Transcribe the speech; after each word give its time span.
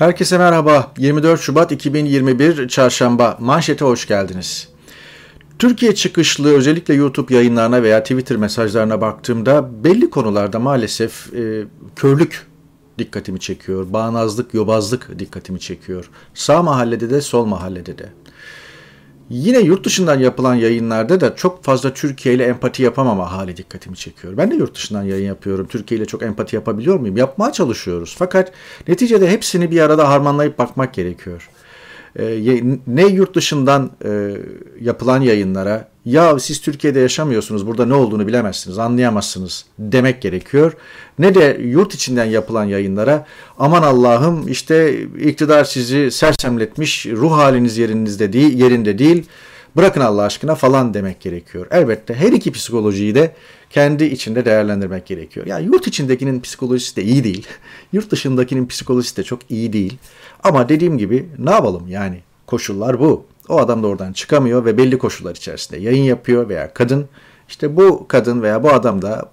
Herkese 0.00 0.38
merhaba. 0.38 0.92
24 0.98 1.40
Şubat 1.40 1.72
2021 1.72 2.68
Çarşamba. 2.68 3.36
Manşete 3.40 3.84
hoş 3.84 4.06
geldiniz. 4.06 4.68
Türkiye 5.58 5.94
çıkışlı 5.94 6.54
özellikle 6.56 6.94
YouTube 6.94 7.34
yayınlarına 7.34 7.82
veya 7.82 8.02
Twitter 8.02 8.36
mesajlarına 8.36 9.00
baktığımda 9.00 9.84
belli 9.84 10.10
konularda 10.10 10.58
maalesef 10.58 11.34
e, 11.34 11.64
körlük 11.96 12.46
dikkatimi 12.98 13.40
çekiyor. 13.40 13.92
Bağnazlık, 13.92 14.54
yobazlık 14.54 15.18
dikkatimi 15.18 15.60
çekiyor. 15.60 16.10
Sağ 16.34 16.62
mahallede 16.62 17.10
de 17.10 17.20
sol 17.20 17.44
mahallede 17.44 17.98
de. 17.98 18.08
Yine 19.30 19.58
yurt 19.58 19.84
dışından 19.84 20.18
yapılan 20.18 20.54
yayınlarda 20.54 21.20
da 21.20 21.36
çok 21.36 21.64
fazla 21.64 21.94
Türkiye 21.94 22.34
ile 22.34 22.44
empati 22.44 22.82
yapamama 22.82 23.32
hali 23.32 23.56
dikkatimi 23.56 23.96
çekiyor. 23.96 24.36
Ben 24.36 24.50
de 24.50 24.54
yurt 24.54 24.74
dışından 24.74 25.02
yayın 25.02 25.26
yapıyorum. 25.26 25.66
Türkiye 25.66 25.98
ile 25.98 26.06
çok 26.06 26.22
empati 26.22 26.56
yapabiliyor 26.56 27.00
muyum? 27.00 27.16
Yapmaya 27.16 27.52
çalışıyoruz. 27.52 28.14
Fakat 28.18 28.52
neticede 28.88 29.30
hepsini 29.30 29.70
bir 29.70 29.80
arada 29.80 30.08
harmanlayıp 30.08 30.58
bakmak 30.58 30.94
gerekiyor. 30.94 31.50
Ee, 32.18 32.62
ne 32.86 33.06
yurt 33.06 33.34
dışından 33.34 33.90
e, 34.04 34.36
yapılan 34.80 35.20
yayınlara 35.20 35.88
ya 36.04 36.38
siz 36.38 36.60
Türkiye'de 36.60 37.00
yaşamıyorsunuz 37.00 37.66
burada 37.66 37.86
ne 37.86 37.94
olduğunu 37.94 38.26
bilemezsiniz 38.26 38.78
anlayamazsınız 38.78 39.64
demek 39.78 40.22
gerekiyor. 40.22 40.72
Ne 41.18 41.34
de 41.34 41.60
yurt 41.64 41.94
içinden 41.94 42.24
yapılan 42.24 42.64
yayınlara 42.64 43.26
aman 43.58 43.82
Allah'ım 43.82 44.48
işte 44.48 45.00
iktidar 45.02 45.64
sizi 45.64 46.10
sersemletmiş 46.10 47.06
ruh 47.06 47.32
haliniz 47.32 47.78
yerinizde 47.78 48.32
değil, 48.32 48.58
yerinde 48.58 48.98
değil 48.98 49.26
bırakın 49.76 50.00
Allah 50.00 50.22
aşkına 50.22 50.54
falan 50.54 50.94
demek 50.94 51.20
gerekiyor. 51.20 51.66
Elbette 51.70 52.14
her 52.14 52.32
iki 52.32 52.52
psikolojiyi 52.52 53.14
de 53.14 53.34
kendi 53.70 54.04
içinde 54.04 54.44
değerlendirmek 54.44 55.06
gerekiyor. 55.06 55.46
Yani 55.46 55.66
yurt 55.66 55.86
içindekinin 55.86 56.40
psikolojisi 56.40 56.96
de 56.96 57.02
iyi 57.02 57.24
değil. 57.24 57.46
Yurt 57.92 58.10
dışındakinin 58.10 58.66
psikolojisi 58.66 59.16
de 59.16 59.22
çok 59.22 59.50
iyi 59.50 59.72
değil. 59.72 59.98
Ama 60.44 60.68
dediğim 60.68 60.98
gibi 60.98 61.28
ne 61.38 61.50
yapalım 61.50 61.88
yani 61.88 62.20
koşullar 62.46 63.00
bu. 63.00 63.24
O 63.48 63.58
adam 63.58 63.82
da 63.82 63.86
oradan 63.86 64.12
çıkamıyor 64.12 64.64
ve 64.64 64.76
belli 64.76 64.98
koşullar 64.98 65.36
içerisinde 65.36 65.80
yayın 65.80 66.02
yapıyor 66.02 66.48
veya 66.48 66.74
kadın. 66.74 67.08
İşte 67.48 67.76
bu 67.76 68.08
kadın 68.08 68.42
veya 68.42 68.62
bu 68.62 68.70
adam 68.70 69.02
da 69.02 69.30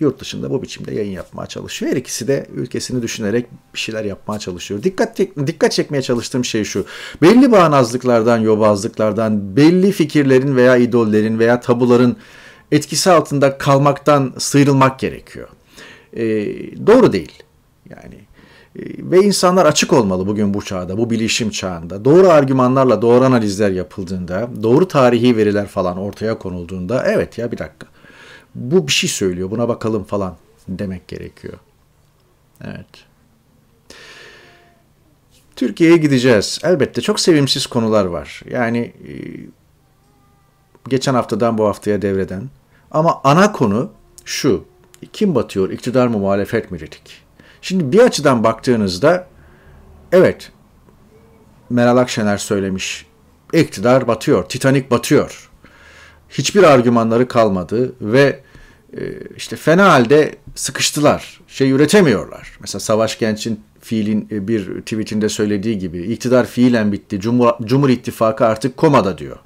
yurt 0.00 0.20
dışında 0.20 0.50
bu 0.50 0.62
biçimde 0.62 0.94
yayın 0.94 1.12
yapmaya 1.12 1.46
çalışıyor. 1.46 1.92
Her 1.92 1.96
ikisi 1.96 2.28
de 2.28 2.46
ülkesini 2.54 3.02
düşünerek 3.02 3.46
bir 3.74 3.78
şeyler 3.78 4.04
yapmaya 4.04 4.38
çalışıyor. 4.38 4.82
Dikkat 4.82 5.18
dikkat 5.18 5.72
çekmeye 5.72 6.02
çalıştığım 6.02 6.44
şey 6.44 6.64
şu. 6.64 6.86
Belli 7.22 7.52
bağnazlıklardan, 7.52 8.38
yobazlıklardan, 8.38 9.56
belli 9.56 9.92
fikirlerin 9.92 10.56
veya 10.56 10.76
idollerin 10.76 11.38
veya 11.38 11.60
tabuların 11.60 12.16
etkisi 12.72 13.10
altında 13.10 13.58
kalmaktan 13.58 14.34
sıyrılmak 14.38 14.98
gerekiyor. 14.98 15.48
E, 16.12 16.24
doğru 16.86 17.12
değil. 17.12 17.42
Yani 17.90 18.14
e, 18.76 19.10
ve 19.10 19.22
insanlar 19.22 19.66
açık 19.66 19.92
olmalı 19.92 20.26
bugün 20.26 20.54
bu 20.54 20.64
çağda, 20.64 20.98
bu 20.98 21.10
bilişim 21.10 21.50
çağında. 21.50 22.04
Doğru 22.04 22.28
argümanlarla 22.28 23.02
doğru 23.02 23.24
analizler 23.24 23.70
yapıldığında, 23.70 24.48
doğru 24.62 24.88
tarihi 24.88 25.36
veriler 25.36 25.66
falan 25.66 25.98
ortaya 25.98 26.38
konulduğunda 26.38 27.04
evet 27.06 27.38
ya 27.38 27.52
bir 27.52 27.58
dakika. 27.58 27.86
Bu 28.56 28.86
bir 28.86 28.92
şey 28.92 29.10
söylüyor, 29.10 29.50
buna 29.50 29.68
bakalım 29.68 30.04
falan 30.04 30.36
demek 30.68 31.08
gerekiyor. 31.08 31.54
Evet. 32.64 32.86
Türkiye'ye 35.56 35.96
gideceğiz. 35.96 36.58
Elbette 36.62 37.00
çok 37.00 37.20
sevimsiz 37.20 37.66
konular 37.66 38.04
var. 38.04 38.42
Yani 38.50 38.78
e, 38.78 39.12
geçen 40.88 41.14
haftadan 41.14 41.58
bu 41.58 41.66
haftaya 41.66 42.02
devreden. 42.02 42.48
Ama 42.90 43.20
ana 43.24 43.52
konu 43.52 43.90
şu. 44.24 44.64
Kim 45.12 45.34
batıyor? 45.34 45.70
İktidar 45.70 46.06
mı 46.06 46.18
muhalefet 46.18 46.70
mi 46.70 46.80
dedik. 46.80 47.22
Şimdi 47.62 47.92
bir 47.92 48.00
açıdan 48.00 48.44
baktığınızda 48.44 49.28
evet 50.12 50.52
Meral 51.70 51.96
Akşener 51.96 52.38
söylemiş. 52.38 53.06
İktidar 53.52 54.08
batıyor, 54.08 54.44
Titanik 54.48 54.90
batıyor. 54.90 55.50
Hiçbir 56.28 56.62
argümanları 56.62 57.28
kalmadı 57.28 57.94
ve 58.00 58.40
işte 59.36 59.56
fena 59.56 59.92
halde 59.92 60.34
sıkıştılar. 60.54 61.40
Şey 61.48 61.70
üretemiyorlar. 61.70 62.58
Mesela 62.60 62.80
Savaş 62.80 63.18
Genç'in 63.18 63.60
fiilin 63.80 64.28
e, 64.30 64.48
bir 64.48 64.80
tweetinde 64.80 65.28
söylediği 65.28 65.78
gibi 65.78 66.02
iktidar 66.02 66.46
fiilen 66.46 66.92
bitti. 66.92 67.20
Cumhur, 67.20 67.52
Cumhur 67.64 67.88
İttifakı 67.88 68.46
artık 68.46 68.76
komada 68.76 69.18
diyor. 69.18 69.36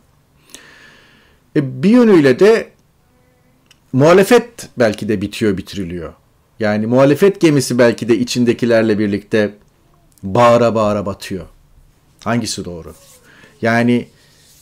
E, 1.56 1.82
bir 1.82 1.90
yönüyle 1.90 2.38
de 2.38 2.68
muhalefet 3.92 4.68
belki 4.78 5.08
de 5.08 5.20
bitiyor 5.20 5.56
bitiriliyor. 5.56 6.12
Yani 6.60 6.86
muhalefet 6.86 7.40
gemisi 7.40 7.78
belki 7.78 8.08
de 8.08 8.18
içindekilerle 8.18 8.98
birlikte 8.98 9.54
bağıra 10.22 10.74
bağıra 10.74 11.06
batıyor. 11.06 11.46
Hangisi 12.24 12.64
doğru? 12.64 12.94
Yani 13.62 14.08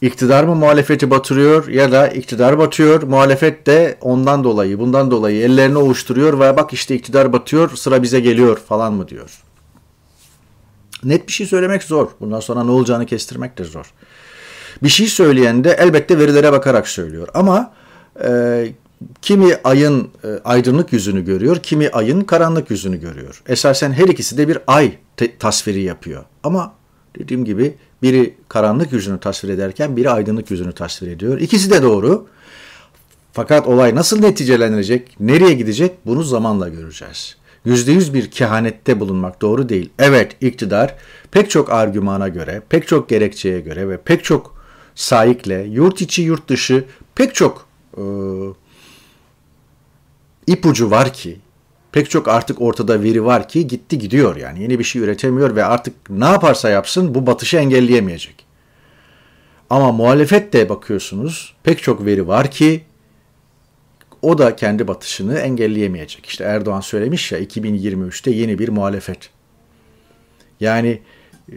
iktidar 0.03 0.45
mı 0.45 0.55
muhalefeti 0.55 1.11
batırıyor 1.11 1.69
ya 1.69 1.93
da 1.93 2.09
iktidar 2.09 2.59
batıyor, 2.59 3.03
muhalefet 3.03 3.67
de 3.67 3.99
ondan 4.01 4.45
dolayı, 4.45 4.79
bundan 4.79 5.11
dolayı 5.11 5.43
ellerini 5.43 5.79
ovuşturuyor 5.79 6.41
ve 6.41 6.57
bak 6.57 6.73
işte 6.73 6.95
iktidar 6.95 7.33
batıyor, 7.33 7.77
sıra 7.77 8.03
bize 8.03 8.21
geliyor 8.21 8.57
falan 8.57 8.93
mı 8.93 9.09
diyor. 9.09 9.43
Net 11.05 11.29
bir 11.29 11.33
şey 11.33 11.47
söylemek 11.47 11.83
zor. 11.83 12.09
Bundan 12.21 12.41
sonra 12.41 12.65
ne 12.65 12.71
olacağını 12.71 13.07
kestirmek 13.07 13.59
de 13.59 13.65
zor. 13.65 13.93
Bir 14.83 14.89
şey 14.89 15.07
söyleyen 15.07 15.65
de 15.65 15.71
elbette 15.71 16.19
verilere 16.19 16.53
bakarak 16.53 16.89
söylüyor. 16.89 17.29
Ama 17.35 17.73
e, 18.25 18.69
kimi 19.23 19.57
ayın 19.65 20.11
e, 20.25 20.29
aydınlık 20.45 20.93
yüzünü 20.93 21.25
görüyor, 21.25 21.57
kimi 21.57 21.89
ayın 21.89 22.21
karanlık 22.21 22.71
yüzünü 22.71 23.01
görüyor. 23.01 23.43
Esasen 23.49 23.93
her 23.93 24.09
ikisi 24.09 24.39
de 24.39 24.49
bir 24.49 24.59
ay 24.67 24.93
tasviri 25.39 25.83
yapıyor. 25.83 26.25
Ama 26.43 26.78
dediğim 27.19 27.45
gibi 27.45 27.75
biri 28.03 28.35
karanlık 28.49 28.93
yüzünü 28.93 29.21
tasvir 29.21 29.49
ederken 29.49 29.97
biri 29.97 30.11
aydınlık 30.11 30.51
yüzünü 30.51 30.73
tasvir 30.73 31.09
ediyor. 31.09 31.41
İkisi 31.41 31.71
de 31.71 31.83
doğru. 31.83 32.27
Fakat 33.33 33.67
olay 33.67 33.95
nasıl 33.95 34.21
neticelenecek, 34.21 35.17
nereye 35.21 35.55
gidecek 35.55 36.07
bunu 36.07 36.23
zamanla 36.23 36.69
göreceğiz. 36.69 37.37
Yüzde 37.65 37.93
yüz 37.93 38.15
bir 38.15 38.31
kehanette 38.31 39.01
bulunmak 39.01 39.43
doğru 39.43 39.69
değil. 39.69 39.91
Evet 39.99 40.37
iktidar 40.41 40.95
pek 41.31 41.51
çok 41.51 41.73
argümana 41.73 42.29
göre, 42.29 42.63
pek 42.69 42.89
çok 42.89 43.09
gerekçeye 43.09 43.61
göre 43.61 43.89
ve 43.89 43.97
pek 43.97 44.25
çok 44.25 44.59
sahikle 44.95 45.63
yurt 45.63 46.03
içi 46.03 46.23
yurt 46.23 46.49
dışı 46.49 46.85
pek 47.15 47.35
çok 47.35 47.67
e, 47.97 48.03
ipucu 50.47 50.91
var 50.91 51.13
ki 51.13 51.39
pek 51.93 52.11
çok 52.11 52.29
artık 52.29 52.61
ortada 52.61 53.03
veri 53.03 53.25
var 53.25 53.49
ki 53.49 53.67
gitti 53.67 53.99
gidiyor 53.99 54.37
yani 54.37 54.63
yeni 54.63 54.79
bir 54.79 54.85
şey 54.85 55.03
üretemiyor 55.03 55.57
ve 55.57 55.65
artık 55.65 56.11
ne 56.11 56.25
yaparsa 56.25 56.71
yapsın 56.71 57.15
bu 57.15 57.27
batışı 57.27 57.57
engelleyemeyecek. 57.57 58.47
Ama 59.71 59.93
muhalefet 59.93 60.53
de 60.53 60.69
bakıyorsunuz 60.69 61.55
pek 61.63 61.83
çok 61.83 62.05
veri 62.05 62.29
var 62.29 62.51
ki 62.51 62.85
o 64.23 64.39
da 64.39 64.57
kendi 64.57 64.89
batışını 64.89 65.39
engelleyemeyecek. 65.39 66.27
İşte 66.27 66.45
Erdoğan 66.45 66.81
söylemiş 66.81 67.33
ya 67.33 67.41
2023'te 67.41 68.31
yeni 68.31 68.59
bir 68.59 68.69
muhalefet. 68.69 69.31
Yani 70.61 71.03
e, 71.53 71.57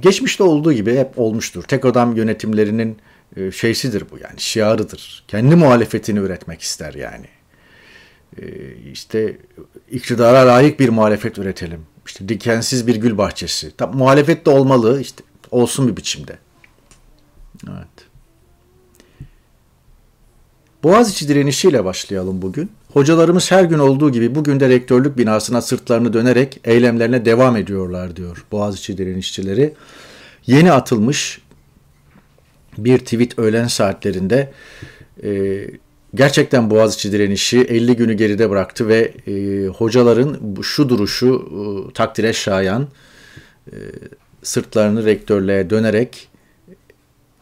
geçmişte 0.00 0.42
olduğu 0.42 0.72
gibi 0.72 0.96
hep 0.96 1.18
olmuştur. 1.18 1.62
Tek 1.62 1.84
adam 1.84 2.16
yönetimlerinin 2.16 2.96
e, 3.36 3.50
şeysidir 3.50 4.04
bu 4.10 4.18
yani 4.18 4.40
şiarıdır. 4.40 5.24
Kendi 5.28 5.56
muhalefetini 5.56 6.18
üretmek 6.18 6.60
ister 6.60 6.94
yani. 6.94 7.26
Ee, 8.38 8.44
işte 8.92 9.36
iktidara 9.90 10.46
layık 10.46 10.80
bir 10.80 10.88
muhalefet 10.88 11.38
üretelim. 11.38 11.80
İşte 12.06 12.28
dikensiz 12.28 12.86
bir 12.86 12.96
gül 12.96 13.18
bahçesi. 13.18 13.76
Tam 13.76 13.96
muhalefet 13.96 14.46
de 14.46 14.50
olmalı 14.50 15.00
işte 15.00 15.24
olsun 15.50 15.88
bir 15.88 15.96
biçimde. 15.96 16.38
Evet. 17.68 18.12
Boğaziçi 20.82 21.28
direnişiyle 21.28 21.84
başlayalım 21.84 22.42
bugün. 22.42 22.70
Hocalarımız 22.92 23.50
her 23.50 23.64
gün 23.64 23.78
olduğu 23.78 24.12
gibi 24.12 24.34
bugün 24.34 24.60
de 24.60 24.68
rektörlük 24.68 25.18
binasına 25.18 25.62
sırtlarını 25.62 26.12
dönerek 26.12 26.60
eylemlerine 26.64 27.24
devam 27.24 27.56
ediyorlar 27.56 28.16
diyor 28.16 28.44
Boğaziçi 28.52 28.98
direnişçileri. 28.98 29.74
Yeni 30.46 30.72
atılmış 30.72 31.40
bir 32.78 32.98
tweet 32.98 33.38
öğlen 33.38 33.66
saatlerinde 33.66 34.52
e, 35.22 35.64
gerçekten 36.14 36.70
Boğaziçi 36.70 37.12
direnişi 37.12 37.60
50 37.60 37.96
günü 37.96 38.12
geride 38.12 38.50
bıraktı 38.50 38.88
ve 38.88 39.12
e, 39.26 39.66
hocaların 39.66 40.38
şu 40.62 40.88
duruşu 40.88 41.48
e, 41.90 41.92
takdire 41.92 42.32
şayan 42.32 42.88
e, 43.66 43.76
sırtlarını 44.42 45.04
rektörlüğe 45.04 45.70
dönerek 45.70 46.28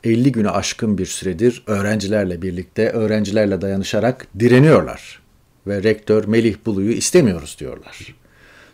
50 0.04 0.32
günü 0.32 0.50
aşkın 0.50 0.98
bir 0.98 1.06
süredir 1.06 1.62
öğrencilerle 1.66 2.42
birlikte, 2.42 2.90
öğrencilerle 2.90 3.60
dayanışarak 3.60 4.26
direniyorlar. 4.38 5.20
Ve 5.66 5.82
rektör 5.82 6.24
Melih 6.24 6.56
Bulu'yu 6.66 6.92
istemiyoruz 6.92 7.56
diyorlar. 7.60 8.14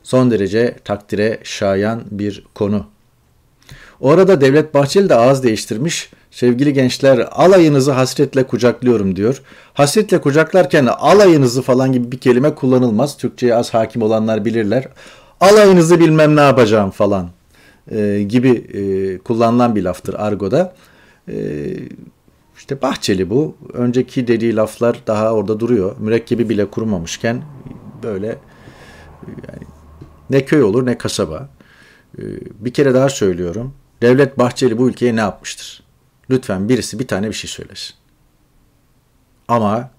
Son 0.03 0.31
derece 0.31 0.77
takdire 0.85 1.39
şayan 1.43 2.03
bir 2.11 2.45
konu. 2.55 2.87
O 4.01 4.11
arada 4.11 4.41
Devlet 4.41 4.75
Bahçeli 4.75 5.09
de 5.09 5.15
ağız 5.15 5.43
değiştirmiş 5.43 6.11
Sevgili 6.37 6.73
gençler 6.73 7.29
alayınızı 7.31 7.93
hasretle 7.93 8.47
kucaklıyorum 8.47 9.17
diyor. 9.17 9.43
Hasretle 9.75 10.21
kucaklarken 10.21 10.87
alayınızı 10.87 11.62
falan 11.62 11.93
gibi 11.93 12.12
bir 12.12 12.19
kelime 12.19 12.55
kullanılmaz. 12.55 13.17
Türkçe'ye 13.17 13.55
az 13.55 13.75
hakim 13.75 14.03
olanlar 14.03 14.44
bilirler. 14.44 14.88
Alayınızı 15.41 16.00
bilmem 16.00 16.37
ne 16.37 16.41
yapacağım 16.41 16.91
falan. 16.91 17.31
e, 17.91 18.23
gibi 18.29 18.50
e, 18.50 19.19
kullanılan 19.19 19.77
bir 19.77 19.83
laftır 19.83 20.15
argoda. 20.15 20.75
E, 21.29 21.37
işte 22.56 22.83
Bahçeli 22.83 23.31
bu. 23.31 23.56
Önceki 23.73 24.27
dediği 24.27 24.56
laflar 24.56 24.97
daha 25.06 25.33
orada 25.33 25.61
duruyor. 25.61 25.97
Mürekkebi 25.99 26.49
bile 26.49 26.71
kurumamışken 26.71 27.43
böyle 28.03 28.27
yani 29.27 29.67
ne 30.31 30.44
köy 30.44 30.62
olur 30.62 30.87
ne 30.87 30.99
kasaba. 30.99 31.49
E, 32.19 32.23
bir 32.61 32.73
kere 32.73 32.94
daha 32.94 33.09
söylüyorum. 33.09 33.75
Devlet 34.03 34.38
Bahçeli 34.38 34.79
bu 34.79 34.88
ülkeye 34.88 35.17
ne 35.17 35.21
yapmıştır? 35.21 35.86
Lütfen 36.31 36.69
birisi 36.69 36.99
bir 36.99 37.06
tane 37.06 37.28
bir 37.28 37.32
şey 37.32 37.50
söylesin. 37.50 37.94
Ama 39.49 39.90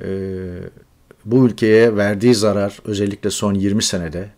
e, 0.00 0.08
bu 1.24 1.46
ülkeye 1.46 1.96
verdiği 1.96 2.34
zarar 2.34 2.78
özellikle 2.84 3.30
son 3.30 3.54
20 3.54 3.82
senede 3.82 4.30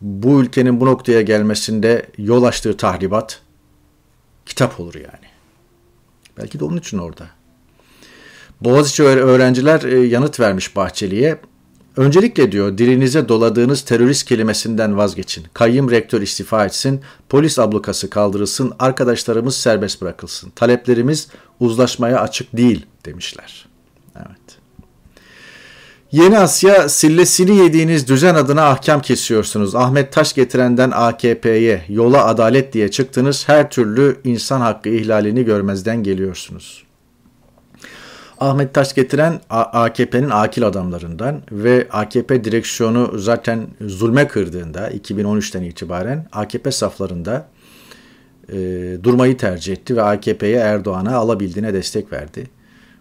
bu 0.00 0.42
ülkenin 0.42 0.80
bu 0.80 0.86
noktaya 0.86 1.22
gelmesinde 1.22 2.06
yol 2.18 2.42
açtığı 2.42 2.76
tahribat 2.76 3.42
kitap 4.46 4.80
olur 4.80 4.94
yani. 4.94 5.26
Belki 6.38 6.60
de 6.60 6.64
onun 6.64 6.76
için 6.76 6.98
orada. 6.98 7.26
Boğaziçi 8.60 9.02
öğrenciler 9.02 9.82
e, 9.82 10.06
yanıt 10.06 10.40
vermiş 10.40 10.76
Bahçeli'ye. 10.76 11.38
Öncelikle 11.96 12.52
diyor 12.52 12.78
dilinize 12.78 13.28
doladığınız 13.28 13.82
terörist 13.82 14.28
kelimesinden 14.28 14.96
vazgeçin. 14.96 15.44
Kayyım 15.54 15.90
rektör 15.90 16.22
istifa 16.22 16.66
etsin, 16.66 17.00
polis 17.28 17.58
ablukası 17.58 18.10
kaldırılsın, 18.10 18.72
arkadaşlarımız 18.78 19.56
serbest 19.56 20.02
bırakılsın. 20.02 20.50
Taleplerimiz 20.50 21.28
uzlaşmaya 21.60 22.20
açık 22.20 22.56
değil 22.56 22.86
demişler. 23.04 23.66
Evet. 24.16 24.58
Yeni 26.12 26.38
Asya 26.38 26.88
sillesini 26.88 27.56
yediğiniz 27.56 28.08
düzen 28.08 28.34
adına 28.34 28.68
ahkam 28.68 29.02
kesiyorsunuz. 29.02 29.74
Ahmet 29.74 30.12
Taş 30.12 30.32
getirenden 30.32 30.90
AKP'ye 30.90 31.84
yola 31.88 32.26
adalet 32.26 32.72
diye 32.72 32.90
çıktınız. 32.90 33.48
Her 33.48 33.70
türlü 33.70 34.20
insan 34.24 34.60
hakkı 34.60 34.88
ihlalini 34.88 35.44
görmezden 35.44 36.02
geliyorsunuz. 36.02 36.84
Ahmet 38.44 38.74
Taş 38.74 38.94
getiren 38.94 39.40
AKP'nin 39.50 40.30
akil 40.30 40.66
adamlarından 40.66 41.42
ve 41.52 41.88
AKP 41.90 42.44
direksiyonu 42.44 43.18
zaten 43.18 43.66
zulme 43.80 44.28
kırdığında 44.28 44.90
2013'ten 44.90 45.62
itibaren 45.62 46.28
AKP 46.32 46.72
saflarında 46.72 47.48
e, 48.48 48.56
durmayı 49.02 49.36
tercih 49.36 49.72
etti 49.72 49.96
ve 49.96 50.02
AKP'ye 50.02 50.56
Erdoğan'a 50.56 51.16
alabildiğine 51.16 51.74
destek 51.74 52.12
verdi. 52.12 52.50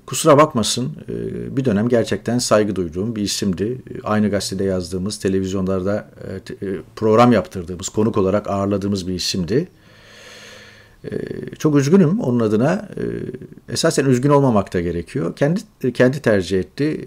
Kusura 0.06 0.38
bakmasın 0.38 0.98
e, 1.10 1.57
bir 1.57 1.66
dönem 1.66 1.90
gerçekten 1.90 2.40
saygı 2.40 2.75
duyduğum 2.75 3.16
bir 3.16 3.22
isimdi. 3.22 3.81
Aynı 4.04 4.30
gazetede 4.30 4.63
yazdığımız, 4.63 5.19
televizyonlarda 5.19 6.10
e, 6.62 6.68
e, 6.68 6.69
program 6.95 7.31
yaptırdığımız, 7.31 7.90
konuk 7.90 8.18
olarak 8.18 8.50
ağırladığımız 8.50 9.07
bir 9.07 9.13
isimdi. 9.13 9.68
Çok 11.59 11.75
üzgünüm 11.75 12.19
onun 12.19 12.39
adına. 12.39 12.89
Esasen 13.69 14.05
üzgün 14.05 14.29
olmamak 14.29 14.73
da 14.73 14.81
gerekiyor. 14.81 15.35
Kendi 15.35 15.61
kendi 15.94 16.21
tercih 16.21 16.59
etti. 16.59 17.05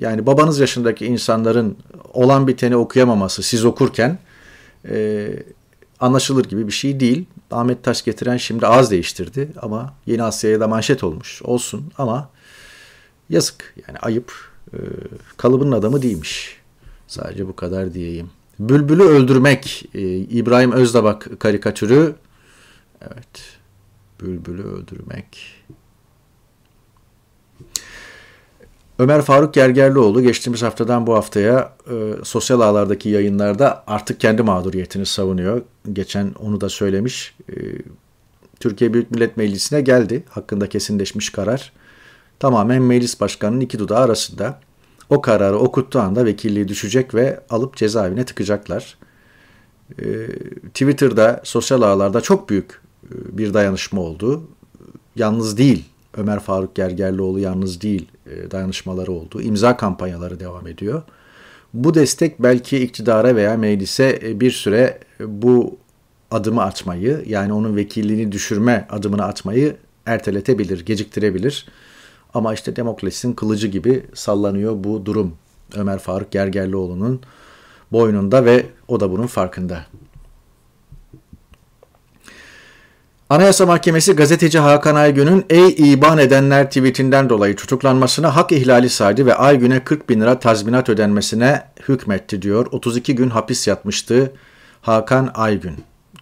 Yani 0.00 0.26
babanız 0.26 0.58
yaşındaki 0.58 1.06
insanların 1.06 1.76
olan 2.12 2.46
biteni 2.46 2.76
okuyamaması 2.76 3.42
siz 3.42 3.64
okurken 3.64 4.18
anlaşılır 6.00 6.44
gibi 6.44 6.66
bir 6.66 6.72
şey 6.72 7.00
değil. 7.00 7.26
Ahmet 7.50 7.84
Taş 7.84 8.04
getiren 8.04 8.36
şimdi 8.36 8.66
az 8.66 8.90
değiştirdi 8.90 9.48
ama 9.62 9.94
Yeni 10.06 10.22
Asya'ya 10.22 10.60
da 10.60 10.68
manşet 10.68 11.04
olmuş. 11.04 11.42
Olsun 11.42 11.92
ama 11.98 12.30
yazık 13.30 13.74
yani 13.88 13.98
ayıp. 13.98 14.32
Ee, 14.74 14.78
kalıbının 15.36 15.72
adamı 15.72 16.02
değilmiş. 16.02 16.56
Sadece 17.06 17.48
bu 17.48 17.56
kadar 17.56 17.94
diyeyim. 17.94 18.30
Bülbülü 18.58 19.02
öldürmek 19.02 19.88
e, 19.94 20.16
İbrahim 20.16 20.72
Özdabak 20.72 21.40
karikatürü. 21.40 22.14
Evet. 23.06 23.58
Bülbülü 24.20 24.62
öldürmek. 24.62 25.54
Ömer 28.98 29.22
Faruk 29.22 29.54
Gergerlioğlu 29.54 30.22
geçtiğimiz 30.22 30.62
haftadan 30.62 31.06
bu 31.06 31.14
haftaya 31.14 31.72
e, 31.90 32.12
sosyal 32.24 32.60
ağlardaki 32.60 33.08
yayınlarda 33.08 33.84
artık 33.86 34.20
kendi 34.20 34.42
mağduriyetini 34.42 35.06
savunuyor. 35.06 35.62
Geçen 35.92 36.32
onu 36.40 36.60
da 36.60 36.68
söylemiş. 36.68 37.34
E, 37.48 37.54
Türkiye 38.60 38.94
Büyük 38.94 39.10
Millet 39.10 39.36
Meclisi'ne 39.36 39.80
geldi. 39.80 40.24
Hakkında 40.28 40.68
kesinleşmiş 40.68 41.30
karar. 41.30 41.72
Tamamen 42.38 42.82
meclis 42.82 43.20
başkanının 43.20 43.60
iki 43.60 43.78
dudağı 43.78 43.98
arasında. 43.98 44.60
O 45.10 45.20
kararı 45.20 45.58
okuttuğu 45.58 46.00
anda 46.00 46.24
vekilliği 46.24 46.68
düşecek 46.68 47.14
ve 47.14 47.40
alıp 47.50 47.76
cezaevine 47.76 48.24
tıkacaklar. 48.24 48.98
E, 49.98 50.26
Twitter'da, 50.68 51.40
sosyal 51.44 51.82
ağlarda 51.82 52.20
çok 52.20 52.48
büyük 52.48 52.80
bir 53.10 53.54
dayanışma 53.54 54.00
oldu. 54.00 54.42
Yalnız 55.16 55.58
değil 55.58 55.84
Ömer 56.16 56.40
Faruk 56.40 56.74
Gergerlioğlu 56.74 57.38
yalnız 57.38 57.80
değil 57.80 58.08
e, 58.26 58.50
dayanışmaları 58.50 59.12
oldu. 59.12 59.42
İmza 59.42 59.76
kampanyaları 59.76 60.40
devam 60.40 60.66
ediyor. 60.66 61.02
Bu 61.74 61.94
destek 61.94 62.42
belki 62.42 62.78
iktidara 62.78 63.36
veya 63.36 63.56
meclise 63.56 64.20
e, 64.22 64.40
bir 64.40 64.50
süre 64.50 64.98
e, 65.20 65.42
bu 65.42 65.76
adımı 66.30 66.62
atmayı 66.62 67.24
yani 67.26 67.52
onun 67.52 67.76
vekilliğini 67.76 68.32
düşürme 68.32 68.86
adımını 68.90 69.24
atmayı 69.24 69.76
erteletebilir, 70.06 70.84
geciktirebilir. 70.86 71.66
Ama 72.34 72.54
işte 72.54 72.76
demokrasinin 72.76 73.32
kılıcı 73.32 73.68
gibi 73.68 74.06
sallanıyor 74.14 74.84
bu 74.84 75.06
durum 75.06 75.34
Ömer 75.74 75.98
Faruk 75.98 76.30
Gergerlioğlu'nun 76.30 77.20
boynunda 77.92 78.44
ve 78.44 78.66
o 78.88 79.00
da 79.00 79.10
bunun 79.10 79.26
farkında. 79.26 79.86
Anayasa 83.30 83.66
Mahkemesi 83.66 84.12
gazeteci 84.12 84.58
Hakan 84.58 84.94
Aygün'ün 84.94 85.44
ey 85.50 85.74
iban 85.78 86.18
edenler 86.18 86.68
tweetinden 86.68 87.28
dolayı 87.28 87.56
tutuklanmasına 87.56 88.36
hak 88.36 88.52
ihlali 88.52 88.88
saydı 88.88 89.26
ve 89.26 89.34
Aygün'e 89.34 89.84
40 89.84 90.08
bin 90.08 90.20
lira 90.20 90.38
tazminat 90.38 90.88
ödenmesine 90.88 91.62
hükmetti 91.88 92.42
diyor. 92.42 92.66
32 92.72 93.14
gün 93.14 93.30
hapis 93.30 93.68
yatmıştı 93.68 94.32
Hakan 94.82 95.30
Aygün. 95.34 95.74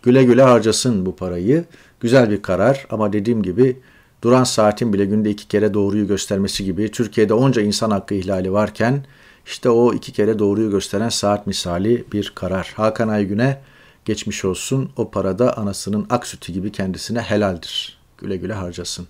Güle 0.02 0.24
güle 0.24 0.42
harcasın 0.42 1.06
bu 1.06 1.16
parayı. 1.16 1.64
Güzel 2.00 2.30
bir 2.30 2.42
karar 2.42 2.86
ama 2.90 3.12
dediğim 3.12 3.42
gibi 3.42 3.78
duran 4.22 4.44
saatin 4.44 4.92
bile 4.92 5.04
günde 5.04 5.30
iki 5.30 5.48
kere 5.48 5.74
doğruyu 5.74 6.08
göstermesi 6.08 6.64
gibi 6.64 6.90
Türkiye'de 6.90 7.34
onca 7.34 7.62
insan 7.62 7.90
hakkı 7.90 8.14
ihlali 8.14 8.52
varken 8.52 9.04
işte 9.46 9.70
o 9.70 9.94
iki 9.94 10.12
kere 10.12 10.38
doğruyu 10.38 10.70
gösteren 10.70 11.08
saat 11.08 11.46
misali 11.46 12.04
bir 12.12 12.32
karar. 12.34 12.72
Hakan 12.76 13.08
Aygün'e 13.08 13.60
Geçmiş 14.04 14.44
olsun 14.44 14.90
o 14.96 15.10
parada 15.10 15.56
anasının 15.56 16.06
ak 16.10 16.26
sütü 16.26 16.52
gibi 16.52 16.72
kendisine 16.72 17.20
helaldir. 17.20 17.98
Güle 18.18 18.36
güle 18.36 18.52
harcasın. 18.52 19.06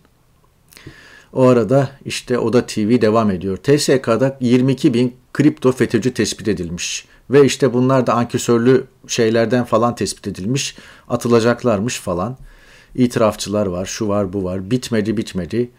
O 1.33 1.43
arada 1.43 1.91
işte 2.05 2.39
Oda 2.39 2.67
TV 2.67 3.01
devam 3.01 3.31
ediyor. 3.31 3.57
TSK'da 3.57 4.39
22 4.41 4.95
bin 4.95 5.17
kripto 5.33 5.73
FETÖ'cü 5.73 6.15
tespit 6.15 6.49
edilmiş. 6.49 7.07
Ve 7.31 7.45
işte 7.45 7.75
bunlar 7.75 8.07
da 8.07 8.15
ankesörlü 8.15 8.85
şeylerden 9.09 9.65
falan 9.65 9.95
tespit 9.95 10.27
edilmiş. 10.27 10.77
Atılacaklarmış 11.09 12.01
falan. 12.01 12.37
İtirafçılar 12.95 13.67
var, 13.67 13.87
şu 13.87 14.09
var, 14.09 14.33
bu 14.33 14.45
var. 14.45 14.71
Bitmedi, 14.71 15.17
bitmedi. 15.17 15.71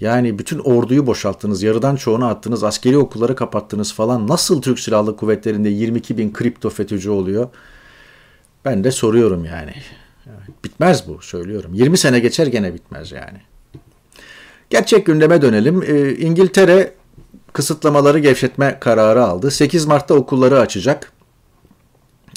Yani 0.00 0.38
bütün 0.38 0.58
orduyu 0.58 1.06
boşalttınız, 1.06 1.62
yarıdan 1.62 1.96
çoğunu 1.96 2.26
attınız, 2.26 2.64
askeri 2.64 2.98
okulları 2.98 3.36
kapattınız 3.36 3.94
falan. 3.94 4.28
Nasıl 4.28 4.62
Türk 4.62 4.80
Silahlı 4.80 5.16
Kuvvetleri'nde 5.16 5.68
22 5.68 6.18
bin 6.18 6.32
kripto 6.32 6.70
FETÖ'cü 6.70 7.10
oluyor? 7.10 7.48
Ben 8.64 8.84
de 8.84 8.90
soruyorum 8.90 9.44
yani. 9.44 9.72
Bitmez 10.64 11.08
bu 11.08 11.22
söylüyorum. 11.22 11.74
20 11.74 11.98
sene 11.98 12.20
geçer 12.20 12.46
gene 12.46 12.74
bitmez 12.74 13.12
yani. 13.12 13.38
Gerçek 14.70 15.06
gündeme 15.06 15.42
dönelim. 15.42 15.82
Ee, 15.82 16.14
İngiltere 16.14 16.94
kısıtlamaları 17.52 18.18
gevşetme 18.18 18.76
kararı 18.80 19.24
aldı. 19.24 19.50
8 19.50 19.86
Mart'ta 19.86 20.14
okulları 20.14 20.60
açacak. 20.60 21.12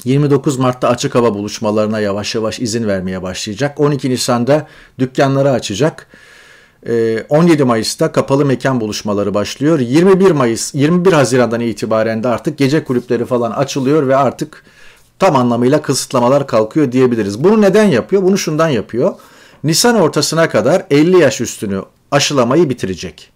29 0.04 0.56
Mart'ta 0.56 0.88
açık 0.88 1.14
hava 1.14 1.34
buluşmalarına 1.34 2.00
yavaş 2.00 2.34
yavaş 2.34 2.60
izin 2.60 2.86
vermeye 2.86 3.22
başlayacak. 3.22 3.80
12 3.80 4.10
Nisan'da 4.10 4.66
dükkanları 4.98 5.50
açacak. 5.50 6.06
17 7.28 7.62
ee, 7.62 7.64
Mayıs'ta 7.64 8.12
kapalı 8.12 8.44
mekan 8.44 8.80
buluşmaları 8.80 9.34
başlıyor. 9.34 9.78
21 9.80 10.30
Mayıs, 10.30 10.74
21 10.74 11.12
Haziran'dan 11.12 11.60
itibaren 11.60 12.22
de 12.22 12.28
artık 12.28 12.58
gece 12.58 12.84
kulüpleri 12.84 13.24
falan 13.24 13.50
açılıyor 13.50 14.08
ve 14.08 14.16
artık 14.16 14.64
tam 15.18 15.36
anlamıyla 15.36 15.82
kısıtlamalar 15.82 16.46
kalkıyor 16.46 16.92
diyebiliriz. 16.92 17.44
Bunu 17.44 17.60
neden 17.60 17.84
yapıyor? 17.84 18.22
Bunu 18.22 18.38
şundan 18.38 18.68
yapıyor. 18.68 19.14
Nisan 19.64 19.96
ortasına 19.96 20.48
kadar 20.48 20.86
50 20.90 21.18
yaş 21.18 21.40
üstünü 21.40 21.82
aşılamayı 22.10 22.70
bitirecek. 22.70 23.32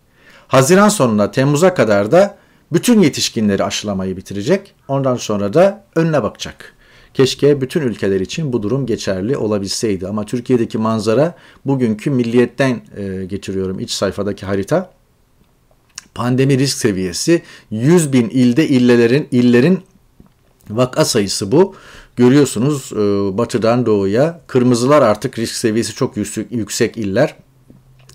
Haziran 0.49 0.89
sonuna 0.89 1.31
Temmuz'a 1.31 1.75
kadar 1.75 2.13
da 2.13 2.37
bütün 2.73 3.01
yetişkinleri 3.01 3.65
aşılamayı 3.65 4.17
bitirecek. 4.17 4.75
Ondan 4.89 5.17
sonra 5.17 5.55
da 5.55 5.85
önüne 5.95 6.23
bakacak. 6.23 6.75
Keşke 7.15 7.61
bütün 7.61 7.81
ülkeler 7.81 8.21
için 8.21 8.53
bu 8.53 8.63
durum 8.63 8.87
geçerli 8.87 9.37
olabilseydi. 9.37 10.09
Ama 10.09 10.27
Türkiye'deki 10.27 10.79
manzara 10.79 11.35
bugünkü 11.67 12.11
milliyetten 12.11 12.81
e, 12.97 13.25
getiriyorum 13.25 13.81
iç 13.81 13.91
sayfadaki 13.91 14.47
harita. 14.47 14.91
Pandemi 16.15 16.59
risk 16.59 16.79
seviyesi 16.79 17.43
100 17.71 18.13
bin 18.13 18.29
ilde 18.29 18.69
illelerin 18.69 19.29
illerin 19.31 19.81
Vaka 20.71 21.05
sayısı 21.05 21.53
bu. 21.53 21.75
görüyorsunuz 22.17 22.93
e, 22.93 22.97
batıdan 23.39 23.87
doğuya. 23.87 24.41
Kırmızılar 24.47 25.03
artık 25.03 25.39
risk 25.39 25.55
seviyesi 25.55 25.95
çok 25.95 26.17
yüksek 26.51 26.97
iller. 26.97 27.35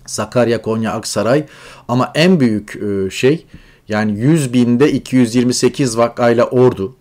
Sakarya, 0.06 0.62
Konya, 0.62 0.92
Aksaray 0.92 1.46
ama 1.88 2.12
en 2.14 2.40
büyük 2.40 2.76
e, 2.76 3.10
şey 3.10 3.46
yani 3.88 4.20
100 4.20 4.52
binde 4.52 4.92
228 4.92 5.98
vakayla 5.98 6.44
Ordu 6.44 6.96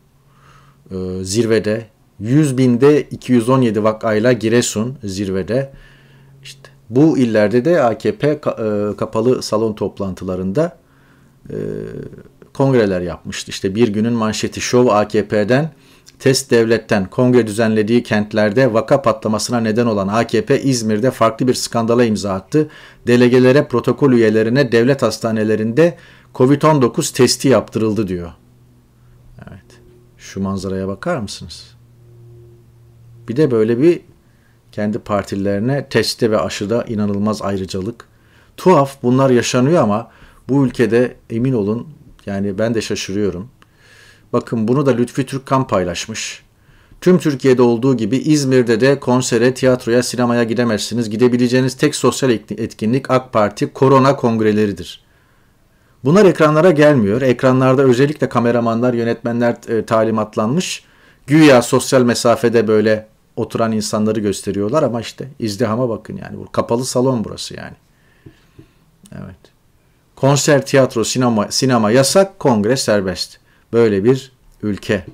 e, 0.92 0.96
zirvede. 1.24 1.88
100 2.20 2.58
binde 2.58 3.02
217 3.02 3.84
vakayla 3.84 4.34
Giresun 4.34 4.98
zirvede. 5.04 5.72
İşte 6.44 6.70
bu 6.90 7.18
illerde 7.18 7.66
de 7.66 7.84
AKP 7.84 8.42
kapalı 8.98 9.44
salon 9.44 9.74
toplantılarında 9.74 10.78
kongreler 12.56 13.02
yapmıştı. 13.02 13.52
İşte 13.52 13.76
bir 13.76 13.88
günün 13.88 14.14
manşeti 14.14 14.62
şov 14.62 14.88
AKP'den 14.88 15.72
test 16.20 16.52
devletten 16.52 17.10
kongre 17.10 17.48
düzenlediği 17.48 18.04
kentlerde 18.04 18.74
vaka 18.74 19.02
patlamasına 19.02 19.60
neden 19.60 19.86
olan 19.86 20.08
AKP 20.08 20.62
İzmir'de 20.62 21.12
farklı 21.12 21.48
bir 21.48 21.54
skandala 21.54 22.06
imza 22.06 22.34
attı. 22.34 22.70
Delegelere, 23.08 23.68
protokol 23.68 24.12
üyelerine 24.12 24.72
devlet 24.72 25.02
hastanelerinde 25.02 25.98
Covid-19 26.36 27.16
testi 27.16 27.48
yaptırıldı 27.48 28.08
diyor. 28.08 28.32
Evet. 29.50 29.80
Şu 30.18 30.42
manzaraya 30.42 30.88
bakar 30.88 31.18
mısınız? 31.18 31.76
Bir 33.30 33.36
de 33.36 33.52
böyle 33.52 33.82
bir 33.82 34.02
kendi 34.72 35.00
partilerine 35.00 35.90
testte 35.90 36.32
ve 36.32 36.40
aşıda 36.40 36.84
inanılmaz 36.84 37.42
ayrıcalık. 37.42 38.08
Tuhaf 38.58 39.04
bunlar 39.04 39.30
yaşanıyor 39.30 39.84
ama 39.84 40.12
bu 40.50 40.66
ülkede 40.66 41.16
emin 41.30 41.54
olun 41.54 41.88
yani 42.26 42.58
ben 42.58 42.74
de 42.74 42.82
şaşırıyorum. 42.82 43.50
Bakın 44.34 44.68
bunu 44.68 44.86
da 44.86 44.92
Lütfi 44.92 45.26
Türkkan 45.26 45.68
paylaşmış. 45.68 46.44
Tüm 47.02 47.20
Türkiye'de 47.20 47.62
olduğu 47.62 47.98
gibi 47.98 48.18
İzmir'de 48.18 48.82
de 48.82 49.00
konsere, 49.00 49.54
tiyatroya, 49.54 50.04
sinemaya 50.04 50.44
gidemezsiniz. 50.44 51.10
Gidebileceğiniz 51.10 51.78
tek 51.78 51.96
sosyal 51.96 52.32
etkinlik 52.32 53.12
AK 53.12 53.34
Parti 53.34 53.74
korona 53.74 54.16
kongreleridir. 54.16 55.06
Bunlar 56.04 56.26
ekranlara 56.26 56.72
gelmiyor. 56.72 57.22
Ekranlarda 57.22 57.84
özellikle 57.84 58.30
kameramanlar, 58.30 58.94
yönetmenler 58.94 59.58
e, 59.68 59.86
talimatlanmış. 59.86 60.84
Güya 61.28 61.62
sosyal 61.62 62.02
mesafede 62.02 62.68
böyle 62.68 63.08
oturan 63.36 63.72
insanları 63.72 64.20
gösteriyorlar 64.20 64.84
ama 64.84 65.02
işte 65.02 65.30
izdihama 65.40 65.90
bakın 65.90 66.18
yani. 66.18 66.38
Bu 66.38 66.52
kapalı 66.52 66.86
salon 66.86 67.24
burası 67.24 67.56
yani. 67.56 67.76
Evet. 69.12 69.45
Konser, 70.16 70.66
tiyatro, 70.66 71.04
sinema, 71.04 71.52
sinema 71.52 71.92
yasak, 71.92 72.40
kongre 72.40 72.78
serbest. 72.78 73.38
Böyle 73.74 74.04
bir 74.04 74.32
ülke. 74.62 75.06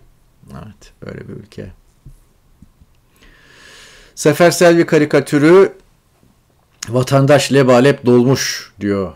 Evet, 0.51 0.93
böyle 1.05 1.27
bir 1.27 1.33
ülke. 1.33 1.71
Sefer 4.15 4.51
Selvi 4.51 4.85
karikatürü 4.85 5.73
vatandaş 6.89 7.53
lebalep 7.53 8.05
dolmuş 8.05 8.71
diyor 8.79 9.13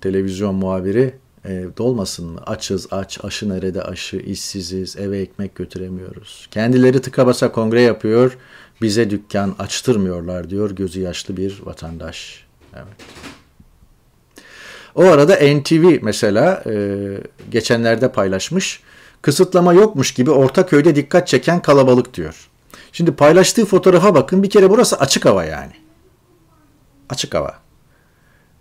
televizyon 0.00 0.54
muhabiri. 0.54 1.14
E, 1.44 1.64
dolmasın 1.78 2.26
mı? 2.26 2.40
Açız 2.46 2.86
aç, 2.90 3.18
aşı 3.24 3.48
nerede 3.48 3.82
aşı, 3.82 4.16
işsiziz, 4.16 4.96
eve 4.96 5.18
ekmek 5.18 5.54
götüremiyoruz. 5.54 6.48
Kendileri 6.50 7.02
tıka 7.02 7.26
basa 7.26 7.52
kongre 7.52 7.80
yapıyor, 7.80 8.36
bize 8.82 9.10
dükkan 9.10 9.54
açtırmıyorlar 9.58 10.50
diyor 10.50 10.70
gözü 10.70 11.00
yaşlı 11.00 11.36
bir 11.36 11.62
vatandaş. 11.64 12.44
Evet. 12.74 12.96
O 14.94 15.04
arada 15.04 15.34
NTV 15.34 15.98
mesela 16.02 16.62
e, 16.66 16.98
geçenlerde 17.50 18.12
paylaşmış. 18.12 18.80
Kısıtlama 19.22 19.72
yokmuş 19.72 20.14
gibi 20.14 20.30
Ortaköy'de 20.30 20.96
dikkat 20.96 21.28
çeken 21.28 21.62
kalabalık 21.62 22.14
diyor. 22.14 22.48
Şimdi 22.92 23.12
paylaştığı 23.12 23.64
fotoğrafa 23.64 24.14
bakın. 24.14 24.42
Bir 24.42 24.50
kere 24.50 24.70
burası 24.70 24.96
açık 24.96 25.24
hava 25.24 25.44
yani. 25.44 25.72
Açık 27.10 27.34
hava. 27.34 27.48
E, 27.48 27.56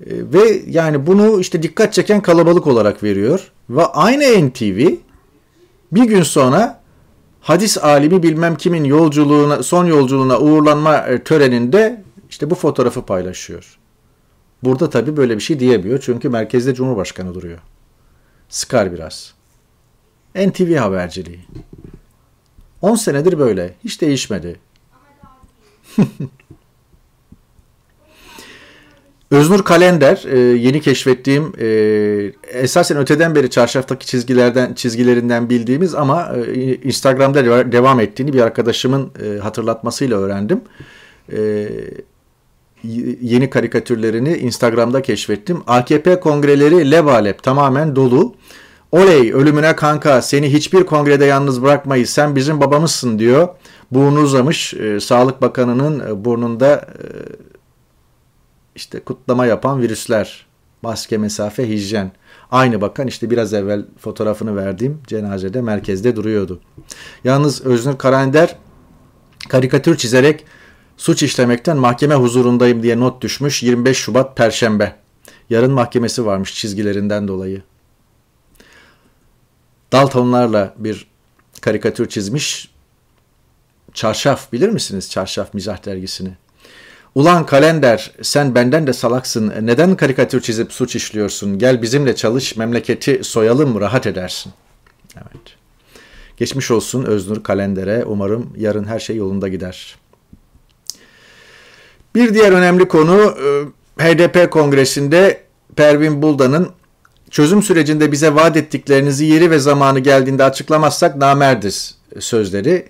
ve 0.07 0.61
yani 0.67 1.07
bunu 1.07 1.39
işte 1.39 1.63
dikkat 1.63 1.93
çeken 1.93 2.21
kalabalık 2.21 2.67
olarak 2.67 3.03
veriyor. 3.03 3.51
Ve 3.69 3.85
aynı 3.85 4.49
NTV 4.49 4.95
bir 5.91 6.03
gün 6.03 6.23
sonra 6.23 6.81
hadis 7.41 7.77
alimi 7.77 8.23
bilmem 8.23 8.55
kimin 8.55 8.83
yolculuğuna 8.83 9.63
son 9.63 9.85
yolculuğuna 9.85 10.39
uğurlanma 10.39 10.97
e, 10.97 11.23
töreninde 11.23 12.03
işte 12.29 12.49
bu 12.49 12.55
fotoğrafı 12.55 13.01
paylaşıyor. 13.01 13.79
Burada 14.63 14.89
tabii 14.89 15.17
böyle 15.17 15.36
bir 15.36 15.41
şey 15.41 15.60
diyemiyor 15.60 16.00
çünkü 16.01 16.29
merkezde 16.29 16.74
Cumhurbaşkanı 16.74 17.34
duruyor. 17.34 17.60
Sıkar 18.50 18.93
biraz. 18.93 19.34
NTV 20.36 20.75
haberciliği. 20.75 21.39
10 22.82 22.96
senedir 22.96 23.39
böyle. 23.39 23.74
Hiç 23.84 24.01
değişmedi. 24.01 24.60
Öznur 29.32 29.63
Kalender 29.63 30.24
e, 30.32 30.39
yeni 30.39 30.82
keşfettiğim 30.82 31.53
e, 31.60 31.67
esasen 32.51 32.98
öteden 32.98 33.36
beri 33.36 33.50
çarşaftaki 33.50 34.05
çizgilerden 34.05 34.74
çizgilerinden 34.74 35.50
bildiğimiz 35.50 35.96
ama 35.96 36.36
e, 36.36 36.75
Instagram'da 36.75 37.72
devam 37.72 38.00
ettiğini 38.00 38.34
bir 38.34 38.41
arkadaşımın 38.41 39.12
hatırlatmasıyla 39.41 40.17
öğrendim 40.17 40.62
yeni 43.21 43.49
karikatürlerini 43.49 44.37
Instagram'da 44.37 45.01
keşfettim. 45.01 45.63
AKP 45.67 46.19
kongreleri 46.19 46.91
lebalep 46.91 47.43
tamamen 47.43 47.95
dolu. 47.95 48.35
Oley 48.91 49.33
ölümüne 49.33 49.75
kanka 49.75 50.21
seni 50.21 50.53
hiçbir 50.53 50.83
kongrede 50.83 51.25
yalnız 51.25 51.61
bırakmayız 51.61 52.09
sen 52.09 52.35
bizim 52.35 52.61
babamızsın 52.61 53.19
diyor. 53.19 53.47
Burnu 53.91 54.19
uzamış 54.19 54.73
e, 54.73 54.99
Sağlık 54.99 55.41
Bakanı'nın 55.41 55.99
e, 55.99 56.25
burnunda 56.25 56.75
e, 56.75 57.05
işte 58.75 58.99
kutlama 58.99 59.45
yapan 59.45 59.81
virüsler. 59.81 60.45
Maske, 60.81 61.17
mesafe, 61.17 61.69
hijyen. 61.69 62.11
Aynı 62.51 62.81
bakan 62.81 63.07
işte 63.07 63.29
biraz 63.29 63.53
evvel 63.53 63.85
fotoğrafını 63.99 64.55
verdiğim 64.55 65.01
cenazede 65.07 65.61
merkezde 65.61 66.15
duruyordu. 66.15 66.59
Yalnız 67.23 67.65
Öznur 67.65 67.97
Karender 67.97 68.55
karikatür 69.49 69.97
çizerek 69.97 70.45
Suç 70.97 71.23
işlemekten 71.23 71.77
mahkeme 71.77 72.15
huzurundayım 72.15 72.83
diye 72.83 73.00
not 73.00 73.21
düşmüş 73.21 73.63
25 73.63 73.97
Şubat 73.97 74.38
Perşembe. 74.38 74.95
Yarın 75.50 75.71
mahkemesi 75.71 76.25
varmış 76.25 76.53
çizgilerinden 76.53 77.27
dolayı. 77.27 77.62
Daltonlarla 79.91 80.73
bir 80.77 81.07
karikatür 81.62 82.09
çizmiş. 82.09 82.73
Çarşaf 83.93 84.51
bilir 84.53 84.69
misiniz 84.69 85.09
Çarşaf 85.12 85.53
Mizah 85.53 85.85
dergisini? 85.85 86.33
Ulan 87.15 87.45
kalender 87.45 88.12
sen 88.21 88.55
benden 88.55 88.88
de 88.88 88.93
salaksın. 88.93 89.53
Neden 89.62 89.95
karikatür 89.95 90.41
çizip 90.41 90.73
suç 90.73 90.95
işliyorsun? 90.95 91.59
Gel 91.59 91.81
bizimle 91.81 92.15
çalış 92.15 92.57
memleketi 92.57 93.23
soyalım 93.23 93.79
rahat 93.79 94.07
edersin. 94.07 94.53
Evet. 95.15 95.57
Geçmiş 96.38 96.71
olsun 96.71 97.03
Öznur 97.05 97.43
Kalender'e. 97.43 98.05
Umarım 98.05 98.53
yarın 98.57 98.83
her 98.83 99.00
şey 99.00 99.15
yolunda 99.15 99.47
gider. 99.47 99.95
Bir 102.15 102.34
diğer 102.34 102.51
önemli 102.51 102.88
konu 102.88 103.36
e, 104.00 104.03
HDP 104.03 104.51
kongresinde 104.51 105.41
Pervin 105.75 106.22
Buldan'ın 106.22 106.70
çözüm 107.32 107.63
sürecinde 107.63 108.12
bize 108.12 108.36
vaat 108.36 108.58
ettiklerinizi 108.58 109.25
yeri 109.25 109.51
ve 109.51 109.60
zamanı 109.60 110.00
geldiğinde 110.00 110.43
açıklamazsak 110.43 111.15
namerdiz 111.15 111.98
sözleri. 112.20 112.89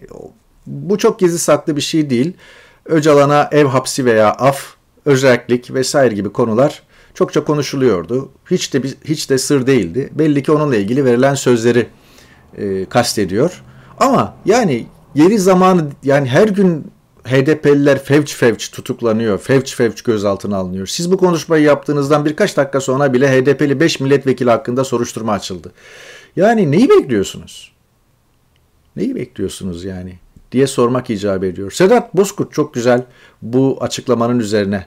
Bu 0.68 0.98
çok 0.98 1.20
gizli 1.20 1.40
saklı 1.40 1.76
bir 1.76 1.82
şey 1.82 2.10
değil. 2.10 2.34
Öcalan'a 2.86 3.50
ev 3.52 3.66
hapsi 3.66 4.06
veya 4.06 4.32
af, 4.32 4.74
özellik 5.06 5.74
vesaire 5.74 6.16
gibi 6.16 6.30
konular 6.32 6.84
çokça 7.14 7.44
konuşuluyordu. 7.44 8.32
Hiç 8.52 8.74
de 8.74 8.82
hiç 9.06 9.30
de 9.30 9.38
sır 9.38 9.68
değildi. 9.68 10.10
Belli 10.12 10.44
ki 10.44 10.52
onunla 10.52 10.76
ilgili 10.76 11.06
verilen 11.06 11.36
sözleri 11.36 11.88
e, 12.58 12.86
kastediyor. 12.86 13.64
Ama 14.00 14.36
yani 14.46 14.88
yeri 15.16 15.40
zamanı 15.40 15.88
yani 16.04 16.28
her 16.30 16.48
gün 16.48 16.92
HDP'liler 17.26 18.04
fevç 18.04 18.36
fevç 18.36 18.72
tutuklanıyor, 18.72 19.38
fevç 19.38 19.76
fevç 19.76 20.02
gözaltına 20.02 20.58
alınıyor. 20.58 20.88
Siz 20.88 21.12
bu 21.12 21.18
konuşmayı 21.18 21.64
yaptığınızdan 21.64 22.26
birkaç 22.26 22.58
dakika 22.58 22.82
sonra 22.82 23.14
bile 23.14 23.32
HDP'li 23.32 23.80
5 23.80 24.00
milletvekili 24.00 24.50
hakkında 24.50 24.84
soruşturma 24.84 25.32
açıldı. 25.32 25.72
Yani 26.36 26.72
neyi 26.72 26.90
bekliyorsunuz? 26.90 27.74
Neyi 28.96 29.16
bekliyorsunuz 29.16 29.84
yani? 29.84 30.20
diye 30.54 30.68
sormak 30.68 31.10
icap 31.10 31.44
ediyor. 31.44 31.72
Sedat 31.72 32.16
Bozkurt 32.16 32.54
çok 32.54 32.74
güzel 32.74 33.04
bu 33.42 33.78
açıklamanın 33.82 34.40
üzerine 34.40 34.86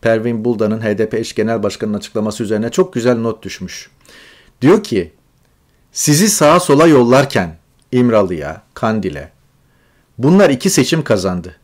Pervin 0.00 0.44
Buldan'ın 0.44 0.80
HDP 0.80 1.14
eş 1.14 1.34
genel 1.34 1.62
başkanının 1.62 1.98
açıklaması 1.98 2.42
üzerine 2.42 2.70
çok 2.70 2.92
güzel 2.92 3.18
not 3.18 3.42
düşmüş. 3.42 3.90
Diyor 4.60 4.82
ki 4.82 5.12
sizi 5.92 6.28
sağa 6.28 6.60
sola 6.60 6.86
yollarken 6.86 7.56
İmralı'ya, 7.92 8.62
Kandil'e 8.74 9.32
bunlar 10.18 10.50
iki 10.50 10.70
seçim 10.70 11.04
kazandı. 11.04 11.56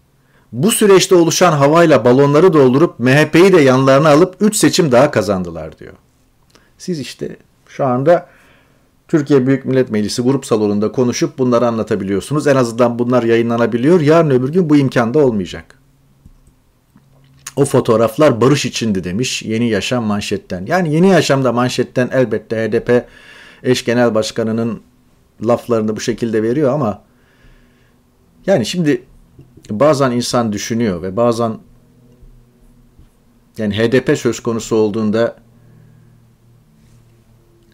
Bu 0.53 0.71
süreçte 0.71 1.15
oluşan 1.15 1.53
havayla 1.53 2.05
balonları 2.05 2.53
doldurup 2.53 2.99
MHP'yi 2.99 3.53
de 3.53 3.61
yanlarına 3.61 4.09
alıp 4.09 4.37
3 4.41 4.57
seçim 4.57 4.93
daha 4.93 5.11
kazandılar 5.11 5.79
diyor. 5.79 5.93
Siz 6.79 7.01
işte 7.01 7.37
şu 7.69 7.85
anda 7.85 8.29
Türkiye 9.09 9.47
Büyük 9.47 9.65
Millet 9.65 9.91
Meclisi 9.91 10.23
grup 10.23 10.47
salonunda 10.47 10.93
konuşup 10.93 11.39
bunları 11.39 11.67
anlatabiliyorsunuz. 11.67 12.47
En 12.47 12.57
azından 12.57 12.99
bunlar 12.99 13.23
yayınlanabiliyor. 13.23 14.01
Yarın 14.01 14.31
öbür 14.31 14.49
gün 14.49 14.71
bu 14.71 14.77
imkan 14.77 15.15
da 15.15 15.19
olmayacak. 15.19 15.79
O 17.57 17.65
fotoğraflar 17.65 18.41
barış 18.41 18.67
içindi 18.67 19.05
demiş 19.05 19.43
Yeni 19.43 19.69
Yaşam 19.69 20.05
manşetten. 20.05 20.67
Yani 20.67 20.95
Yeni 20.95 21.09
Yaşam'da 21.09 21.53
manşetten 21.53 22.09
elbette 22.13 22.57
HDP 22.57 23.05
eş 23.63 23.85
genel 23.85 24.15
başkanının 24.15 24.81
laflarını 25.47 25.97
bu 25.97 26.01
şekilde 26.01 26.43
veriyor 26.43 26.73
ama 26.73 27.03
yani 28.47 28.67
şimdi 28.67 29.03
bazen 29.71 30.11
insan 30.11 30.53
düşünüyor 30.53 31.03
ve 31.03 31.17
bazen 31.17 31.59
yani 33.59 33.79
HDP 33.79 34.19
söz 34.19 34.41
konusu 34.41 34.77
olduğunda 34.77 35.37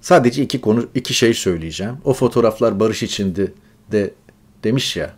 sadece 0.01 0.43
iki 0.43 0.61
konu 0.61 0.89
iki 0.95 1.15
şey 1.15 1.35
söyleyeceğim. 1.35 1.97
O 2.05 2.15
fotoğraflar 2.15 2.81
barış 2.81 3.03
içindi 3.03 3.55
de 3.93 4.15
demiş 4.65 4.97
ya 4.97 5.15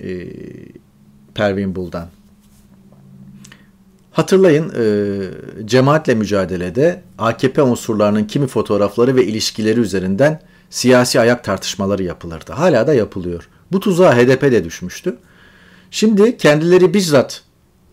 e, 0.00 0.28
Pervin 1.34 1.74
Buldan. 1.74 2.08
Hatırlayın 4.12 4.72
e, 4.78 5.66
cemaatle 5.66 6.14
mücadelede 6.14 7.02
AKP 7.18 7.62
unsurlarının 7.62 8.24
kimi 8.24 8.46
fotoğrafları 8.46 9.16
ve 9.16 9.26
ilişkileri 9.26 9.80
üzerinden 9.80 10.42
siyasi 10.70 11.20
ayak 11.20 11.44
tartışmaları 11.44 12.02
yapılırdı. 12.02 12.52
Hala 12.52 12.86
da 12.86 12.94
yapılıyor. 12.94 13.48
Bu 13.72 13.80
tuzağa 13.80 14.16
HDP 14.16 14.42
de 14.42 14.64
düşmüştü. 14.64 15.16
Şimdi 15.94 16.36
kendileri 16.36 16.94
bizzat 16.94 17.42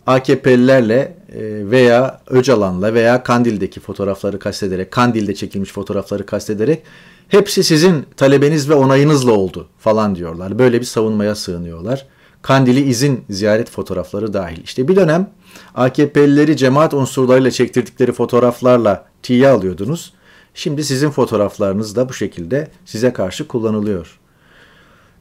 AKP'lilerle 0.08 1.18
e, 1.32 1.72
veya 1.72 2.22
Öcalan'la 2.28 2.94
veya 2.94 3.24
Kandil'deki 3.24 3.80
fotoğrafları 3.80 4.40
kastederek, 4.40 4.92
Kandil'de 4.92 5.36
çekilmiş 5.36 5.72
fotoğrafları 5.72 6.26
kastederek 6.26 6.84
hepsi 7.28 7.64
sizin 7.64 8.06
talebeniz 8.18 8.70
ve 8.70 8.74
onayınızla 8.74 9.32
oldu 9.32 9.68
falan 9.80 10.16
diyorlar. 10.16 10.60
Böyle 10.60 10.80
bir 10.80 10.86
savunmaya 10.86 11.36
sığınıyorlar. 11.36 12.08
Kandili 12.42 12.82
izin 12.82 13.24
ziyaret 13.30 13.70
fotoğrafları 13.70 14.34
dahil. 14.34 14.64
İşte 14.64 14.88
bir 14.88 14.96
dönem 14.96 15.30
AKP'lileri 15.76 16.58
cemaat 16.58 16.94
unsurlarıyla 16.94 17.52
çektirdikleri 17.52 18.12
fotoğraflarla 18.12 19.06
tiye 19.24 19.50
alıyordunuz. 19.50 20.14
Şimdi 20.54 20.84
sizin 20.84 21.10
fotoğraflarınız 21.10 21.96
da 21.96 22.10
bu 22.10 22.14
şekilde 22.14 22.68
size 22.86 23.14
karşı 23.14 23.48
kullanılıyor. 23.48 24.21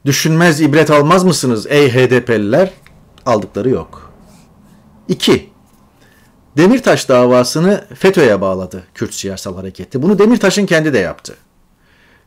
Düşünmez 0.05 0.61
ibret 0.61 0.91
almaz 0.91 1.23
mısınız 1.23 1.67
ey 1.69 1.89
HDP'liler? 1.93 2.71
Aldıkları 3.25 3.69
yok. 3.69 4.11
2. 5.07 5.49
Demirtaş 6.57 7.09
davasını 7.09 7.85
FETÖ'ye 7.95 8.41
bağladı 8.41 8.83
Kürt 8.93 9.13
siyasal 9.13 9.55
hareketi. 9.55 10.01
Bunu 10.01 10.19
Demirtaş'ın 10.19 10.65
kendi 10.65 10.93
de 10.93 10.97
yaptı. 10.97 11.35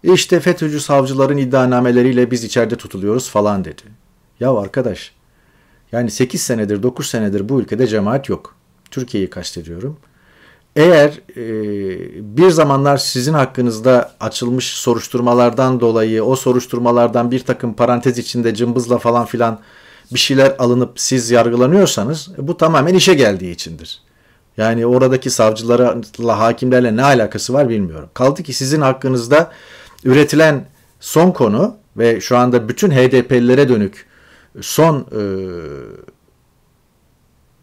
İşte 0.03 0.41
FETÖ'cü 0.41 0.81
savcıların 0.81 1.37
iddianameleriyle 1.37 2.31
biz 2.31 2.45
içeride 2.45 2.77
tutuluyoruz 2.77 3.31
falan 3.31 3.65
dedi. 3.65 3.83
Ya 4.41 4.55
arkadaş 4.55 5.13
yani 5.93 6.11
8 6.11 6.43
senedir 6.43 6.83
9 6.83 7.07
senedir 7.07 7.49
bu 7.49 7.61
ülkede 7.61 7.87
cemaat 7.87 8.29
yok. 8.29 8.55
Türkiye'yi 8.91 9.31
kastediyorum. 9.31 9.99
Eğer 10.77 11.21
e, 11.37 12.37
bir 12.37 12.51
zamanlar 12.51 12.97
sizin 12.97 13.33
hakkınızda 13.33 14.13
açılmış 14.21 14.67
soruşturmalardan 14.67 15.81
dolayı 15.81 16.25
o 16.25 16.37
soruşturmalardan 16.37 17.31
bir 17.31 17.41
takım 17.41 17.75
parantez 17.75 18.19
içinde 18.19 18.55
cımbızla 18.55 18.99
falan 18.99 19.25
filan 19.27 19.61
bir 20.13 20.19
şeyler 20.19 20.57
alınıp 20.59 21.01
siz 21.01 21.31
yargılanıyorsanız 21.31 22.31
bu 22.39 22.57
tamamen 22.57 22.95
işe 22.95 23.15
geldiği 23.15 23.53
içindir. 23.53 24.01
Yani 24.57 24.87
oradaki 24.87 25.31
savcılarla, 25.31 26.39
hakimlerle 26.39 26.97
ne 26.97 27.05
alakası 27.05 27.53
var 27.53 27.69
bilmiyorum. 27.69 28.09
Kaldı 28.15 28.43
ki 28.43 28.53
sizin 28.53 28.81
hakkınızda 28.81 29.51
üretilen 30.05 30.67
son 31.01 31.31
konu 31.31 31.77
ve 31.97 32.21
şu 32.21 32.37
anda 32.37 32.69
bütün 32.69 32.91
HDP'lilere 32.91 33.69
dönük 33.69 34.07
son 34.61 34.97
e, 34.97 35.23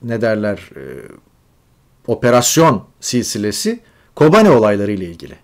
ne 0.01 0.21
derler 0.21 0.69
e, 0.75 0.83
operasyon 2.07 2.83
silsilesi 2.99 3.79
Kobane 4.15 4.49
olayları 4.49 4.91
ile 4.91 5.05
ilgili. 5.05 5.35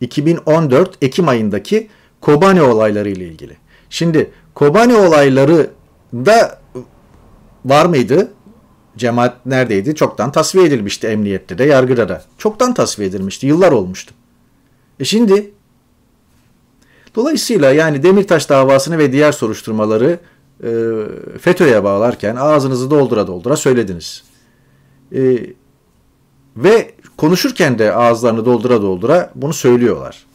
2014 0.00 0.98
Ekim 1.02 1.28
ayındaki 1.28 1.88
Kobane 2.20 2.62
olayları 2.62 3.08
ile 3.08 3.24
ilgili. 3.24 3.56
Şimdi 3.90 4.30
Kobane 4.54 4.96
olayları 4.96 5.70
da 6.14 6.60
var 7.64 7.86
mıydı? 7.86 8.32
Cemaat 8.96 9.46
neredeydi? 9.46 9.94
Çoktan 9.94 10.32
tasfiye 10.32 10.64
edilmişti 10.64 11.06
emniyette 11.06 11.58
de, 11.58 11.64
yargıda 11.64 12.08
da. 12.08 12.24
Çoktan 12.38 12.74
tasfiye 12.74 13.08
edilmişti. 13.08 13.46
Yıllar 13.46 13.72
olmuştu. 13.72 14.14
E 15.00 15.04
şimdi 15.04 15.50
dolayısıyla 17.14 17.72
yani 17.72 18.02
Demirtaş 18.02 18.48
davasını 18.48 18.98
ve 18.98 19.12
diğer 19.12 19.32
soruşturmaları 19.32 20.18
e, 20.62 20.70
FETÖ'ye 21.38 21.84
bağlarken 21.84 22.36
ağzınızı 22.36 22.90
doldura 22.90 23.26
doldura 23.26 23.56
söylediniz. 23.56 24.24
E, 25.14 25.38
ve 26.56 26.94
konuşurken 27.16 27.78
de 27.78 27.92
ağızlarını 27.92 28.44
doldura 28.44 28.82
doldura 28.82 29.32
bunu 29.34 29.52
söylüyorlar. 29.52 30.26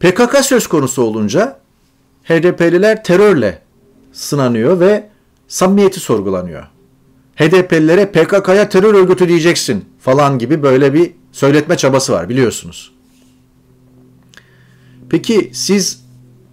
PKK 0.00 0.44
söz 0.44 0.66
konusu 0.66 1.02
olunca 1.02 1.58
HDP'liler 2.24 3.04
terörle 3.04 3.62
sınanıyor 4.12 4.80
ve 4.80 5.08
samimiyeti 5.48 6.00
sorgulanıyor. 6.00 6.62
HDP'lilere 7.36 8.06
PKK'ya 8.06 8.68
terör 8.68 8.94
örgütü 8.94 9.28
diyeceksin 9.28 9.84
falan 10.00 10.38
gibi 10.38 10.62
böyle 10.62 10.94
bir 10.94 11.12
söyletme 11.32 11.76
çabası 11.76 12.12
var 12.12 12.28
biliyorsunuz. 12.28 12.92
Peki 15.10 15.50
siz 15.54 16.04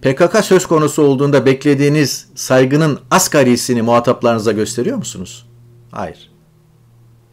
PKK 0.02 0.44
söz 0.44 0.66
konusu 0.66 1.02
olduğunda 1.02 1.46
beklediğiniz 1.46 2.28
saygının 2.34 3.00
asgarisini 3.10 3.82
muhataplarınıza 3.82 4.52
gösteriyor 4.52 4.96
musunuz? 4.96 5.46
Hayır. 5.90 6.30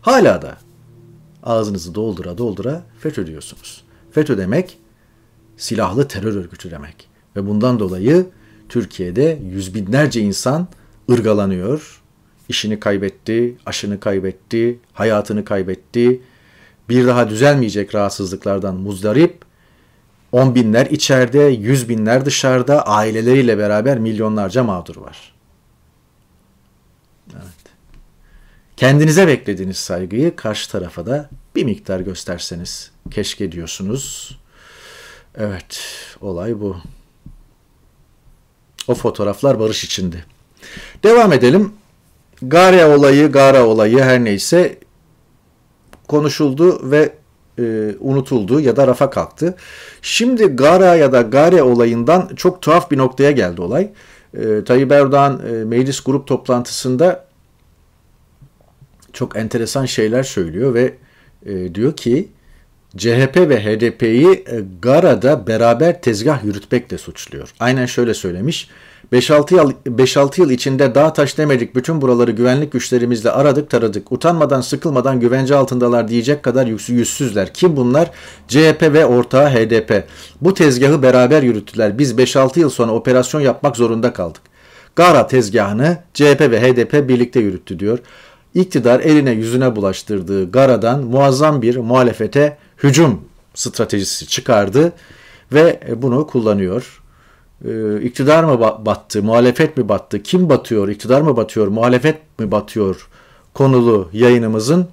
Hala 0.02 0.42
da 0.42 0.58
ağzınızı 1.44 1.96
doldura 1.96 2.38
doldura 2.38 2.84
FETÖ 3.00 3.28
diyorsunuz. 3.28 3.84
FETÖ 4.12 4.38
demek 4.38 4.78
silahlı 5.58 6.08
terör 6.08 6.36
örgütü 6.36 6.72
demek. 6.72 7.10
Ve 7.36 7.48
bundan 7.48 7.80
dolayı 7.80 8.26
Türkiye'de 8.70 9.40
yüz 9.52 9.76
binlerce 9.76 10.22
insan 10.22 10.68
ırgalanıyor, 11.12 12.02
işini 12.50 12.80
kaybetti, 12.80 13.58
aşını 13.66 14.00
kaybetti, 14.00 14.80
hayatını 14.94 15.46
kaybetti, 15.46 16.22
bir 16.90 17.08
daha 17.08 17.30
düzelmeyecek 17.30 17.96
rahatsızlıklardan 17.96 18.76
muzdarip, 18.76 19.46
on 20.32 20.56
binler 20.56 20.86
içeride, 20.86 21.42
yüz 21.44 21.90
binler 21.90 22.26
dışarıda, 22.26 22.88
aileleriyle 22.88 23.58
beraber 23.58 24.00
milyonlarca 24.00 24.64
mağdur 24.64 24.96
var. 24.96 25.34
Evet. 27.34 27.53
Kendinize 28.78 29.28
beklediğiniz 29.28 29.78
saygıyı 29.78 30.36
karşı 30.36 30.72
tarafa 30.72 31.06
da 31.06 31.30
bir 31.56 31.64
miktar 31.64 32.00
gösterseniz 32.00 32.92
keşke 33.12 33.52
diyorsunuz. 33.52 34.38
Evet, 35.36 35.82
olay 36.22 36.60
bu. 36.60 36.78
O 38.88 38.96
fotoğraflar 38.96 39.60
barış 39.60 39.84
içindi. 39.84 40.26
Devam 41.04 41.34
edelim. 41.34 41.74
Gare 42.42 42.86
olayı, 42.86 43.32
Gara 43.32 43.66
olayı 43.66 44.00
her 44.00 44.24
neyse 44.24 44.78
konuşuldu 46.08 46.92
ve 46.92 47.14
e, 47.60 47.96
unutuldu 48.00 48.60
ya 48.60 48.76
da 48.76 48.88
rafa 48.88 49.10
kalktı. 49.10 49.56
Şimdi 50.02 50.48
Gara 50.48 50.96
ya 50.96 51.12
da 51.12 51.22
Gare 51.22 51.64
olayından 51.64 52.30
çok 52.36 52.62
tuhaf 52.62 52.92
bir 52.92 52.98
noktaya 52.98 53.32
geldi 53.32 53.62
olay. 53.62 53.90
E, 54.38 54.64
Tayyip 54.64 54.92
Erdoğan 54.92 55.42
e, 55.48 55.52
meclis 55.52 56.00
grup 56.00 56.28
toplantısında 56.28 57.26
çok 59.13 59.36
enteresan 59.36 59.86
şeyler 59.86 60.23
söylüyor 60.23 60.73
ve 60.73 60.93
e, 61.45 61.76
diyor 61.76 61.95
ki 61.95 62.28
CHP 62.97 63.38
ve 63.38 63.63
HDP'yi 63.63 64.32
e, 64.32 64.63
Gara'da 64.82 65.47
beraber 65.47 66.02
tezgah 66.02 66.43
yürütmekle 66.43 66.97
suçluyor. 66.97 67.54
Aynen 67.60 67.86
şöyle 67.86 68.13
söylemiş. 68.13 68.69
5-6 69.13 69.56
yıl, 69.56 69.71
5-6 69.86 70.41
yıl 70.41 70.49
içinde 70.49 70.95
dağ 70.95 71.13
taş 71.13 71.38
demedik 71.38 71.76
bütün 71.76 72.02
buraları 72.02 72.32
güvenlik 72.32 72.71
güçlerimizle 72.71 73.32
aradık 73.32 73.69
taradık. 73.69 74.12
Utanmadan 74.12 74.62
sıkılmadan 74.62 75.19
güvence 75.19 75.56
altındalar 75.56 76.08
diyecek 76.08 76.43
kadar 76.43 76.67
yüzsüzler. 76.67 77.54
Kim 77.54 77.76
bunlar? 77.76 78.12
CHP 78.47 78.82
ve 78.82 79.06
ortağı 79.06 79.49
HDP. 79.49 80.08
Bu 80.41 80.54
tezgahı 80.54 81.02
beraber 81.02 81.43
yürüttüler. 81.43 81.99
Biz 81.99 82.13
5-6 82.13 82.60
yıl 82.60 82.69
sonra 82.69 82.91
operasyon 82.91 83.41
yapmak 83.41 83.78
zorunda 83.78 84.13
kaldık. 84.13 84.41
Gara 84.95 85.28
tezgahını 85.28 85.97
CHP 86.13 86.41
ve 86.41 86.62
HDP 86.62 87.10
birlikte 87.10 87.39
yürüttü 87.39 87.80
diyor. 87.80 87.99
İktidar 88.56 89.00
eline 89.00 89.32
yüzüne 89.32 89.76
bulaştırdığı 89.76 90.52
Gara'dan 90.52 91.04
muazzam 91.04 91.62
bir 91.62 91.78
muhalefete 91.78 92.58
hücum 92.84 93.22
stratejisi 93.54 94.28
çıkardı 94.28 94.92
ve 95.54 95.80
bunu 95.96 96.28
kullanıyor. 96.28 97.02
Ee, 97.66 98.02
iktidar 98.02 98.44
mı 98.44 98.60
battı, 98.60 99.24
muhalefet 99.24 99.78
mi 99.78 99.89
battı, 99.89 100.24
kim 100.24 100.50
batıyor, 100.50 100.88
iktidar 100.89 101.22
mı 101.22 101.38
batıyor, 101.38 101.68
muhalefet 101.68 102.39
mi 102.39 102.52
batıyor 102.52 103.08
konulu 103.54 104.10
yayınımızın 104.13 104.88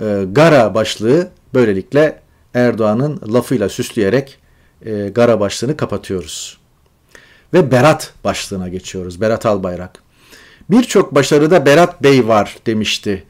e, 0.00 0.24
Gara 0.32 0.74
başlığı 0.74 1.30
böylelikle 1.54 2.20
Erdoğan'ın 2.54 3.20
lafıyla 3.32 3.68
süsleyerek 3.68 4.38
e, 4.86 5.08
Gara 5.08 5.40
başlığını 5.40 5.76
kapatıyoruz. 5.76 6.58
Ve 7.54 7.70
Berat 7.70 8.12
başlığına 8.24 8.68
geçiyoruz. 8.68 9.20
Berat 9.20 9.46
Albayrak. 9.46 10.02
Birçok 10.70 11.14
başarıda 11.14 11.66
Berat 11.66 12.02
Bey 12.02 12.28
var 12.28 12.56
demişti 12.66 13.24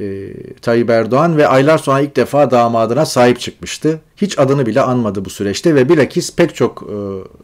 e, 0.00 0.32
Tayyip 0.62 0.90
Erdoğan 0.90 1.36
ve 1.36 1.48
aylar 1.48 1.78
sonra 1.78 2.00
ilk 2.00 2.16
defa 2.16 2.50
damadına 2.50 3.06
sahip 3.06 3.40
çıkmıştı. 3.40 4.00
Hiç 4.16 4.38
adını 4.38 4.66
bile 4.66 4.80
anmadı 4.80 5.24
bu 5.24 5.30
süreçte 5.30 5.74
ve 5.74 5.88
bilakis 5.88 6.36
pek 6.36 6.54
çok 6.54 6.82
e, 6.82 6.94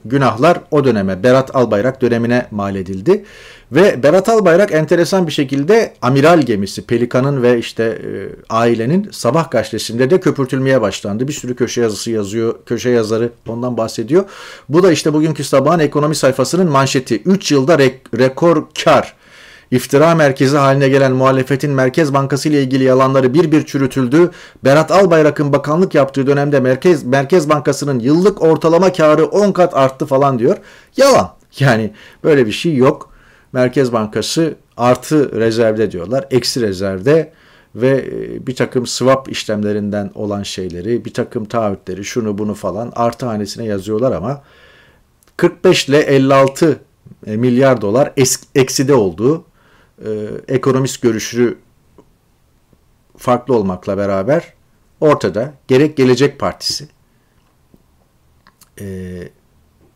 günahlar 0.05 0.61
o 0.71 0.85
döneme 0.85 1.23
Berat 1.23 1.57
Albayrak 1.57 2.03
dönemine 2.03 2.47
mal 2.51 2.77
edildi. 2.77 3.25
Ve 3.73 4.03
Berat 4.03 4.29
Albayrak 4.29 4.73
enteresan 4.73 5.27
bir 5.27 5.33
şekilde 5.33 5.93
amiral 6.03 6.41
gemisi 6.43 6.87
Pelikan'ın 6.87 7.43
ve 7.43 7.59
işte 7.59 7.85
e, 7.85 8.09
ailenin 8.49 9.09
sabah 9.13 9.51
gazetesinde 9.51 10.11
de 10.11 10.21
köpürtülmeye 10.21 10.81
başlandı. 10.81 11.29
Bir 11.29 11.33
sürü 11.33 11.57
köşe 11.57 11.81
yazısı 11.81 12.11
yazıyor, 12.11 12.55
köşe 12.67 12.91
yazarı 12.91 13.31
ondan 13.49 13.77
bahsediyor. 13.77 14.25
Bu 14.69 14.83
da 14.83 14.93
işte 14.93 15.13
bugünkü 15.13 15.45
sabahın 15.45 15.79
ekonomi 15.79 16.15
sayfasının 16.15 16.71
manşeti. 16.71 17.23
3 17.23 17.53
yılda 17.53 17.75
re- 17.75 18.19
rekor 18.19 18.65
kar 18.85 19.18
İftira 19.71 20.15
merkezi 20.15 20.57
haline 20.57 20.89
gelen 20.89 21.13
muhalefetin 21.13 21.71
Merkez 21.71 22.15
Bankası 22.15 22.49
ile 22.49 22.63
ilgili 22.63 22.85
yalanları 22.85 23.35
bir 23.35 23.53
bir 23.53 23.67
çürütüldü. 23.67 24.31
Berat 24.65 24.91
Albayrak'ın 24.91 25.53
bakanlık 25.53 25.95
yaptığı 25.95 26.27
dönemde 26.27 26.61
Merkez 26.61 27.05
Merkez 27.05 27.49
Bankası'nın 27.49 27.99
yıllık 27.99 28.43
ortalama 28.43 28.93
karı 28.93 29.27
10 29.27 29.53
kat 29.53 29.75
arttı 29.77 30.07
falan 30.07 30.39
diyor. 30.39 30.57
Yalan. 30.97 31.31
Yani 31.59 31.93
böyle 32.25 32.47
bir 32.47 32.53
şey 32.53 32.77
yok. 32.77 33.11
Merkez 33.53 33.93
Bankası 33.93 34.55
artı 34.77 35.41
rezervde 35.41 35.91
diyorlar. 35.91 36.27
Eksi 36.31 36.61
rezervde 36.61 37.33
ve 37.75 37.89
e, 37.89 38.47
bir 38.47 38.57
takım 38.57 38.87
swap 38.87 39.29
işlemlerinden 39.29 40.11
olan 40.15 40.43
şeyleri, 40.43 41.05
bir 41.05 41.15
takım 41.15 41.45
taahhütleri, 41.45 42.05
şunu 42.05 42.39
bunu 42.39 42.55
falan 42.55 42.93
artı 42.97 43.27
hanesine 43.27 43.65
yazıyorlar 43.65 44.13
ama 44.13 44.43
45 45.37 45.89
ile 45.89 45.99
56 45.99 46.81
e, 47.27 47.37
milyar 47.37 47.81
dolar 47.81 48.13
ekside 48.55 48.95
olduğu 48.95 49.45
e, 50.05 50.31
ekonomist 50.49 51.03
görüşü 51.03 51.59
farklı 53.17 53.55
olmakla 53.55 53.97
beraber 53.97 54.53
ortada 55.01 55.55
gerek 55.69 55.97
Gelecek 55.97 56.39
Partisi 56.39 56.89
e, 58.81 59.19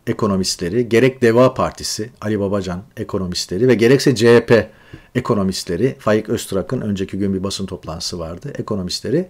ekonomistleri, 0.06 0.88
gerek 0.88 1.22
Deva 1.22 1.54
Partisi, 1.54 2.10
Ali 2.20 2.40
Babacan 2.40 2.82
ekonomistleri 2.96 3.68
ve 3.68 3.74
gerekse 3.74 4.14
CHP 4.14 4.70
ekonomistleri, 5.14 5.96
Faik 5.98 6.28
Öztrak'ın 6.28 6.80
önceki 6.80 7.18
gün 7.18 7.34
bir 7.34 7.42
basın 7.42 7.66
toplantısı 7.66 8.18
vardı, 8.18 8.52
ekonomistleri 8.58 9.28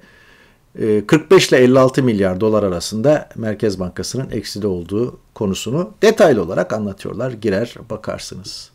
45 1.07 1.53
e, 1.53 1.57
ile 1.57 1.65
56 1.65 2.03
milyar 2.03 2.41
dolar 2.41 2.63
arasında 2.63 3.29
Merkez 3.37 3.81
Bankası'nın 3.81 4.31
ekside 4.31 4.67
olduğu 4.67 5.19
konusunu 5.35 5.95
detaylı 6.03 6.43
olarak 6.43 6.73
anlatıyorlar. 6.73 7.33
Girer 7.33 7.75
bakarsınız. 7.91 8.71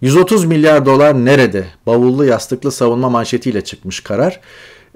130 0.00 0.44
milyar 0.44 0.86
dolar 0.86 1.24
nerede? 1.24 1.64
Bavullu 1.86 2.24
yastıklı 2.24 2.72
savunma 2.72 3.08
manşetiyle 3.08 3.64
çıkmış 3.64 4.00
karar. 4.00 4.40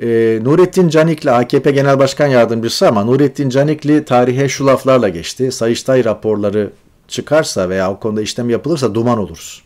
E, 0.03 0.39
Nurettin 0.43 0.89
Canikli 0.89 1.31
AKP 1.31 1.71
Genel 1.71 1.99
Başkan 1.99 2.27
Yardımcısı 2.27 2.89
ama 2.89 3.05
Nurettin 3.05 3.49
Canikli 3.49 4.05
tarihe 4.05 4.49
şu 4.49 4.67
laflarla 4.67 5.09
geçti. 5.09 5.53
Sayıştay 5.53 6.05
raporları 6.05 6.71
çıkarsa 7.09 7.69
veya 7.69 7.93
o 7.93 8.01
konuda 8.01 8.23
işlem 8.23 8.51
yapılırsa 8.51 8.95
duman 8.95 9.19
oluruz. 9.19 9.63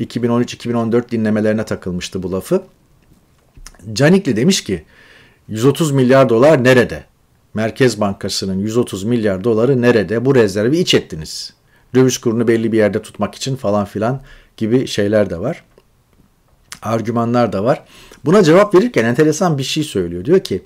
2013-2014 0.00 1.10
dinlemelerine 1.10 1.64
takılmıştı 1.64 2.22
bu 2.22 2.32
lafı. 2.32 2.62
Canikli 3.92 4.36
demiş 4.36 4.64
ki 4.64 4.84
130 5.48 5.90
milyar 5.90 6.28
dolar 6.28 6.64
nerede? 6.64 7.04
Merkez 7.54 8.00
Bankası'nın 8.00 8.58
130 8.58 9.04
milyar 9.04 9.44
doları 9.44 9.82
nerede? 9.82 10.24
Bu 10.24 10.34
rezervi 10.34 10.78
iç 10.78 10.94
ettiniz. 10.94 11.54
Döviz 11.94 12.18
kurunu 12.18 12.48
belli 12.48 12.72
bir 12.72 12.78
yerde 12.78 13.02
tutmak 13.02 13.34
için 13.34 13.56
falan 13.56 13.84
filan 13.84 14.20
gibi 14.56 14.86
şeyler 14.86 15.30
de 15.30 15.40
var. 15.40 15.64
Argümanlar 16.82 17.52
da 17.52 17.64
var. 17.64 17.84
Buna 18.24 18.42
cevap 18.42 18.74
verirken 18.74 19.04
enteresan 19.04 19.58
bir 19.58 19.62
şey 19.62 19.84
söylüyor. 19.84 20.24
Diyor 20.24 20.40
ki 20.40 20.62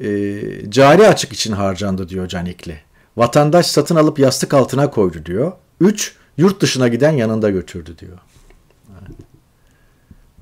e, 0.00 0.40
cari 0.68 1.06
açık 1.06 1.32
için 1.32 1.52
harcandı 1.52 2.08
diyor 2.08 2.28
Canikli. 2.28 2.80
Vatandaş 3.16 3.66
satın 3.66 3.96
alıp 3.96 4.18
yastık 4.18 4.54
altına 4.54 4.90
koydu 4.90 5.18
diyor. 5.26 5.52
Üç, 5.80 6.16
yurt 6.36 6.60
dışına 6.60 6.88
giden 6.88 7.12
yanında 7.12 7.50
götürdü 7.50 7.98
diyor. 7.98 8.18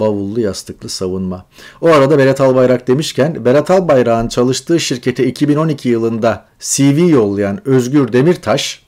Bavullu 0.00 0.40
yastıklı 0.40 0.88
savunma. 0.88 1.46
O 1.80 1.88
arada 1.88 2.18
Berat 2.18 2.40
Albayrak 2.40 2.88
demişken 2.88 3.44
Berat 3.44 3.70
Albayrak'ın 3.70 4.28
çalıştığı 4.28 4.80
şirkete 4.80 5.26
2012 5.26 5.88
yılında 5.88 6.46
CV 6.60 7.08
yollayan 7.10 7.68
Özgür 7.68 8.12
Demirtaş 8.12 8.85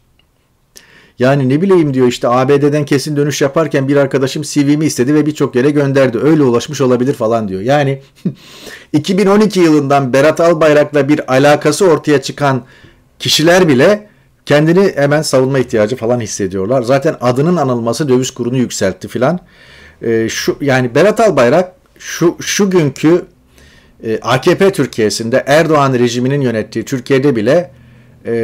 yani 1.19 1.49
ne 1.49 1.63
bileyim 1.63 1.95
diyor 1.95 2.07
işte 2.09 2.29
ABD'den 2.29 2.85
kesin 2.85 3.17
dönüş 3.17 3.43
yaparken 3.43 3.89
bir 3.89 3.97
arkadaşım 3.97 4.43
CV'mi 4.43 4.85
istedi 4.85 5.15
ve 5.15 5.27
birçok 5.27 5.57
yere 5.57 5.71
gönderdi. 5.71 6.19
Öyle 6.19 6.43
ulaşmış 6.43 6.81
olabilir 6.81 7.15
falan 7.15 7.49
diyor. 7.49 7.61
Yani 7.61 8.03
2012 8.93 9.61
yılından 9.61 10.13
Berat 10.13 10.41
Albayrak'la 10.41 11.09
bir 11.09 11.33
alakası 11.33 11.87
ortaya 11.87 12.23
çıkan 12.23 12.63
kişiler 13.19 13.69
bile 13.69 14.09
kendini 14.47 14.93
hemen 14.97 15.23
savunma 15.23 15.59
ihtiyacı 15.59 15.97
falan 15.97 16.21
hissediyorlar. 16.21 16.83
Zaten 16.83 17.17
adının 17.21 17.57
anılması 17.57 18.09
döviz 18.09 18.31
kurunu 18.31 18.57
yükseltti 18.57 19.09
filan. 19.09 19.39
E, 20.03 20.29
şu 20.29 20.57
yani 20.61 20.95
Berat 20.95 21.21
Albayrak 21.21 21.73
şu 21.99 22.37
şu 22.41 22.71
günkü 22.71 23.25
e, 24.05 24.19
AKP 24.23 24.73
Türkiye'sinde 24.73 25.45
Erdoğan 25.47 25.95
rejiminin 25.95 26.41
yönettiği 26.41 26.85
Türkiye'de 26.85 27.37
bile 27.37 27.78
e, 28.29 28.35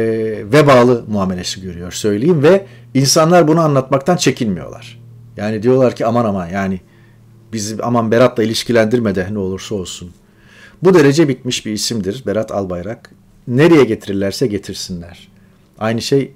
vebalı 0.51 1.03
muamelesi 1.07 1.61
görüyor 1.61 1.91
söyleyeyim 1.91 2.43
ve 2.43 2.65
insanlar 2.93 3.47
bunu 3.47 3.59
anlatmaktan 3.59 4.17
çekinmiyorlar. 4.17 4.99
Yani 5.37 5.63
diyorlar 5.63 5.95
ki 5.95 6.05
aman 6.05 6.25
aman 6.25 6.47
yani 6.47 6.81
biz 7.53 7.79
aman 7.79 8.11
Berat'la 8.11 8.43
ilişkilendirme 8.43 9.15
de 9.15 9.27
ne 9.31 9.39
olursa 9.39 9.75
olsun. 9.75 10.11
Bu 10.83 10.93
derece 10.93 11.27
bitmiş 11.27 11.65
bir 11.65 11.71
isimdir 11.71 12.23
Berat 12.25 12.51
Albayrak. 12.51 13.11
Nereye 13.47 13.83
getirirlerse 13.83 14.47
getirsinler. 14.47 15.27
Aynı 15.79 16.01
şey 16.01 16.33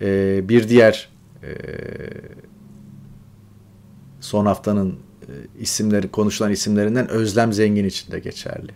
e, 0.00 0.40
bir 0.48 0.68
diğer 0.68 1.08
e, 1.42 1.48
son 4.20 4.46
haftanın 4.46 4.90
e, 5.22 5.32
isimleri 5.60 6.08
konuşulan 6.08 6.52
isimlerinden 6.52 7.08
Özlem 7.08 7.52
Zengin 7.52 7.84
için 7.84 8.12
de 8.12 8.18
geçerli 8.18 8.72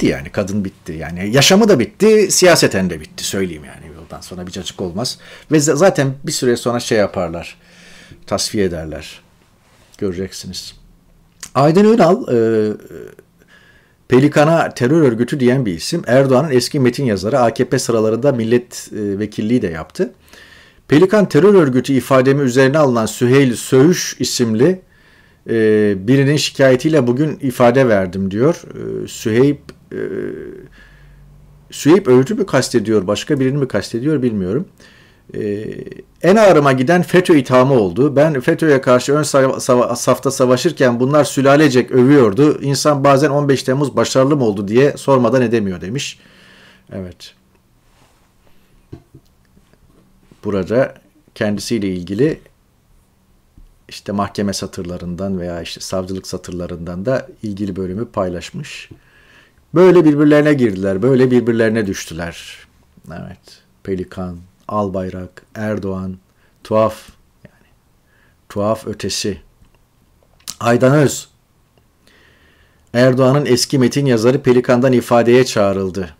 bitti 0.00 0.06
yani. 0.06 0.30
Kadın 0.30 0.64
bitti. 0.64 0.92
Yani 0.92 1.30
yaşamı 1.34 1.68
da 1.68 1.78
bitti, 1.78 2.30
siyaseten 2.30 2.90
de 2.90 3.00
bitti 3.00 3.24
söyleyeyim 3.24 3.64
yani. 3.64 3.94
Yoldan 3.96 4.20
sonra 4.20 4.46
bir 4.46 4.52
cacık 4.52 4.80
olmaz. 4.80 5.18
Ve 5.52 5.60
zaten 5.60 6.14
bir 6.24 6.32
süre 6.32 6.56
sonra 6.56 6.80
şey 6.80 6.98
yaparlar. 6.98 7.56
Tasfiye 8.26 8.64
ederler. 8.64 9.20
Göreceksiniz. 9.98 10.74
Aydın 11.54 11.84
Ünal 11.84 12.28
e, 12.34 12.72
Pelikan'a 14.08 14.74
terör 14.74 15.02
örgütü 15.02 15.40
diyen 15.40 15.66
bir 15.66 15.74
isim. 15.74 16.02
Erdoğan'ın 16.06 16.50
eski 16.50 16.80
metin 16.80 17.04
yazarı 17.04 17.38
AKP 17.38 17.78
sıralarında 17.78 18.32
milletvekilliği 18.32 19.62
de 19.62 19.66
yaptı. 19.66 20.12
Pelikan 20.88 21.28
terör 21.28 21.54
örgütü 21.54 21.92
ifademi 21.92 22.42
üzerine 22.42 22.78
alınan 22.78 23.06
Süheyl 23.06 23.54
Söğüş 23.54 24.16
isimli 24.18 24.80
e, 25.50 25.94
birinin 26.08 26.36
şikayetiyle 26.36 27.06
bugün 27.06 27.38
ifade 27.42 27.88
verdim 27.88 28.30
diyor. 28.30 28.62
E, 29.04 29.08
Süheyb 29.08 29.58
e, 29.92 29.98
Süheyb 31.70 32.06
Öğüt'ü 32.06 32.34
mü 32.34 32.46
kastediyor, 32.46 33.06
başka 33.06 33.40
birini 33.40 33.58
mi 33.58 33.68
kastediyor 33.68 34.22
bilmiyorum. 34.22 34.68
E, 35.34 35.66
en 36.22 36.36
ağrıma 36.36 36.72
giden 36.72 37.02
FETÖ 37.02 37.36
ithamı 37.36 37.74
oldu. 37.74 38.16
Ben 38.16 38.40
FETÖ'ye 38.40 38.80
karşı 38.80 39.14
ön 39.14 39.22
safta 39.94 40.30
savaşırken 40.30 41.00
bunlar 41.00 41.24
sülalecek 41.24 41.90
övüyordu. 41.90 42.62
İnsan 42.62 43.04
bazen 43.04 43.30
15 43.30 43.62
Temmuz 43.62 43.96
başarılı 43.96 44.36
mı 44.36 44.44
oldu 44.44 44.68
diye 44.68 44.96
sormadan 44.96 45.42
edemiyor 45.42 45.80
demiş. 45.80 46.18
Evet. 46.92 47.34
Burada 50.44 50.94
kendisiyle 51.34 51.88
ilgili 51.88 52.40
işte 53.88 54.12
mahkeme 54.12 54.52
satırlarından 54.52 55.40
veya 55.40 55.62
işte 55.62 55.80
savcılık 55.80 56.26
satırlarından 56.26 57.06
da 57.06 57.28
ilgili 57.42 57.76
bölümü 57.76 58.06
paylaşmış. 58.06 58.90
Böyle 59.74 60.04
birbirlerine 60.04 60.54
girdiler, 60.54 61.02
böyle 61.02 61.30
birbirlerine 61.30 61.86
düştüler. 61.86 62.58
Evet, 63.08 63.62
Pelikan, 63.82 64.36
Albayrak, 64.68 65.42
Erdoğan, 65.54 66.18
tuhaf 66.64 67.08
yani 67.44 67.68
tuhaf 68.48 68.86
ötesi. 68.86 69.40
Aydan 70.60 70.94
Öz, 70.94 71.28
Erdoğan'ın 72.94 73.46
eski 73.46 73.78
metin 73.78 74.06
yazarı 74.06 74.42
Pelikan'dan 74.42 74.92
ifadeye 74.92 75.44
çağrıldı. 75.44 76.14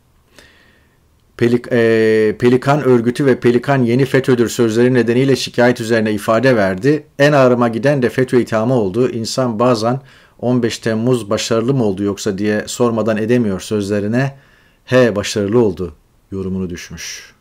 Pelik, 1.36 1.66
e, 1.72 2.36
Pelikan 2.38 2.82
örgütü 2.82 3.26
ve 3.26 3.40
Pelikan 3.40 3.82
yeni 3.82 4.04
FETÖ'dür 4.04 4.48
sözleri 4.48 4.94
nedeniyle 4.94 5.36
şikayet 5.36 5.80
üzerine 5.80 6.12
ifade 6.12 6.56
verdi. 6.56 7.06
En 7.18 7.32
ağrıma 7.32 7.68
giden 7.68 8.02
de 8.02 8.08
FETÖ 8.08 8.40
ithamı 8.40 8.74
oldu. 8.74 9.10
İnsan 9.10 9.58
bazen 9.58 10.00
15 10.40 10.78
Temmuz 10.78 11.30
başarılı 11.30 11.74
mı 11.74 11.84
oldu 11.84 12.02
yoksa 12.02 12.38
diye 12.38 12.64
sormadan 12.66 13.16
edemiyor 13.16 13.60
sözlerine 13.60 14.36
He 14.84 15.16
başarılı 15.16 15.58
oldu 15.64 15.94
yorumunu 16.32 16.70
düşmüş. 16.70 17.34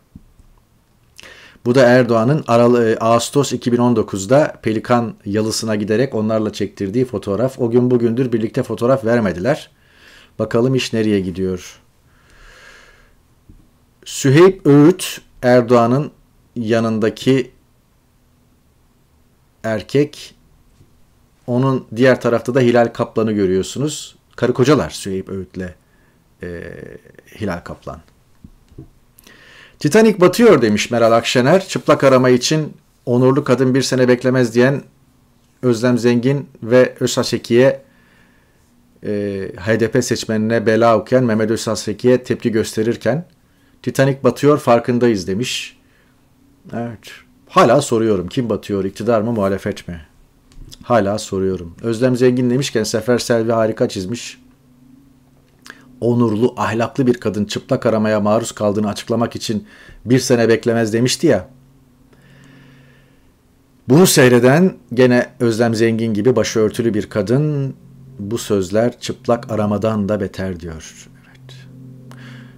Bu 1.65 1.75
da 1.75 1.85
Erdoğan'ın 1.85 2.43
Aralı, 2.47 2.89
e, 2.89 2.97
Ağustos 2.97 3.53
2019'da 3.53 4.59
Pelikan 4.61 5.13
yalısına 5.25 5.75
giderek 5.75 6.15
onlarla 6.15 6.53
çektirdiği 6.53 7.05
fotoğraf. 7.05 7.59
O 7.59 7.71
gün 7.71 7.91
bugündür 7.91 8.31
birlikte 8.31 8.63
fotoğraf 8.63 9.05
vermediler. 9.05 9.71
Bakalım 10.39 10.75
iş 10.75 10.93
nereye 10.93 11.19
gidiyor. 11.19 11.79
Süheyb 14.05 14.65
Öğüt 14.65 15.21
Erdoğan'ın 15.43 16.11
yanındaki 16.55 17.51
erkek. 19.63 20.35
Onun 21.49 21.85
diğer 21.95 22.21
tarafta 22.21 22.55
da 22.55 22.59
Hilal 22.59 22.87
Kaplan'ı 22.93 23.31
görüyorsunuz. 23.31 24.15
Karı 24.35 24.53
kocalar 24.53 24.89
Süheyb 24.89 25.27
Öğüt'le 25.27 25.75
e, 26.43 26.47
Hilal 27.39 27.59
Kaplan. 27.59 28.01
Titanic 29.79 30.21
batıyor 30.21 30.61
demiş 30.61 30.91
Meral 30.91 31.11
Akşener. 31.11 31.67
Çıplak 31.67 32.03
arama 32.03 32.29
için 32.29 32.73
onurlu 33.05 33.43
kadın 33.43 33.73
bir 33.73 33.81
sene 33.81 34.07
beklemez 34.07 34.55
diyen 34.55 34.83
Özlem 35.61 35.97
Zengin 35.97 36.49
ve 36.63 36.95
Özhaseki'ye 36.99 37.81
e, 39.03 39.09
HDP 39.57 40.03
seçmenine 40.03 40.65
bela 40.65 40.97
okuyan 40.97 41.23
Mehmet 41.23 41.51
Özhaseki'ye 41.51 42.23
tepki 42.23 42.51
gösterirken 42.51 43.25
Titanic 43.83 44.23
batıyor 44.23 44.57
farkındayız 44.57 45.27
demiş. 45.27 45.77
Evet. 46.73 47.11
Hala 47.47 47.81
soruyorum 47.81 48.27
kim 48.27 48.49
batıyor 48.49 48.83
iktidar 48.83 49.21
mı 49.21 49.31
muhalefet 49.31 49.87
mi? 49.87 50.08
Hala 50.89 51.19
soruyorum. 51.19 51.75
Özlem 51.81 52.15
Zengin 52.15 52.49
demişken 52.49 52.83
Sefer 52.83 53.17
Selvi 53.17 53.51
harika 53.51 53.89
çizmiş 53.89 54.41
onurlu, 56.01 56.53
ahlaklı 56.57 57.07
bir 57.07 57.13
kadın 57.13 57.45
çıplak 57.45 57.85
aramaya 57.85 58.19
maruz 58.19 58.51
kaldığını 58.51 58.89
açıklamak 58.89 59.35
için 59.35 59.67
bir 60.05 60.19
sene 60.19 60.49
beklemez 60.49 60.93
demişti 60.93 61.27
ya. 61.27 61.47
Bunu 63.89 64.07
seyreden 64.07 64.73
gene 64.93 65.29
Özlem 65.39 65.75
Zengin 65.75 66.13
gibi 66.13 66.35
başörtülü 66.35 66.93
bir 66.93 67.09
kadın 67.09 67.73
bu 68.19 68.37
sözler 68.37 68.99
çıplak 68.99 69.51
aramadan 69.51 70.09
da 70.09 70.21
beter 70.21 70.59
diyor. 70.59 71.07
Evet. 71.27 71.55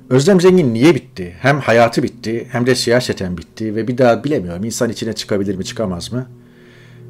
Özlem 0.10 0.42
Zengin 0.42 0.74
niye 0.74 0.96
bitti? 0.96 1.36
Hem 1.40 1.60
hayatı 1.60 2.04
bitti 2.04 2.48
hem 2.52 2.66
de 2.66 2.76
siyaseten 2.76 3.38
bitti 3.38 3.76
ve 3.76 3.88
bir 3.88 3.98
daha 3.98 4.24
bilemiyorum 4.24 4.64
insan 4.64 4.90
içine 4.90 5.14
çıkabilir 5.14 5.56
mi 5.56 5.66
çıkamaz 5.66 6.12
mı? 6.12 6.28